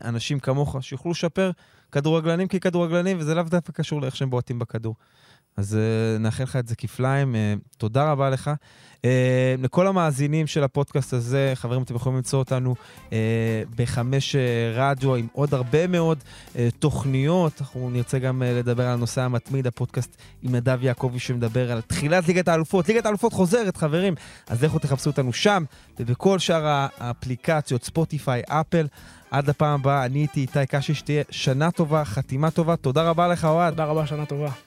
[0.09, 1.51] אנשים כמוך שיוכלו לשפר
[1.91, 4.95] כדורגלנים ככדורגלנים, וזה לאו דווקא קשור לאיך שהם בועטים בכדור.
[5.57, 7.35] אז uh, נאחל לך את זה כפליים.
[7.35, 7.37] Uh,
[7.77, 8.51] תודה רבה לך.
[8.95, 8.99] Uh,
[9.61, 12.75] לכל המאזינים של הפודקאסט הזה, חברים, אתם יכולים למצוא אותנו
[13.09, 13.11] uh,
[13.75, 14.39] בחמש uh,
[14.77, 17.61] רדיו עם עוד הרבה מאוד uh, תוכניות.
[17.61, 22.27] אנחנו נרצה גם uh, לדבר על הנושא המתמיד, הפודקאסט עם נדב יעקבי שמדבר על תחילת
[22.27, 22.87] ליגת האלופות.
[22.87, 24.15] ליגת האלופות חוזרת, חברים.
[24.47, 25.63] אז לכו תחפשו אותנו שם
[25.99, 28.87] ובכל שאר האפליקציות, ספוטיפיי, אפל.
[29.31, 32.75] עד לפעם הבאה, אני הייתי איתי קשי, שתהיה שנה טובה, חתימה טובה.
[32.75, 33.73] תודה רבה לך, אוהד.
[33.73, 34.66] תודה רבה, שנה טובה.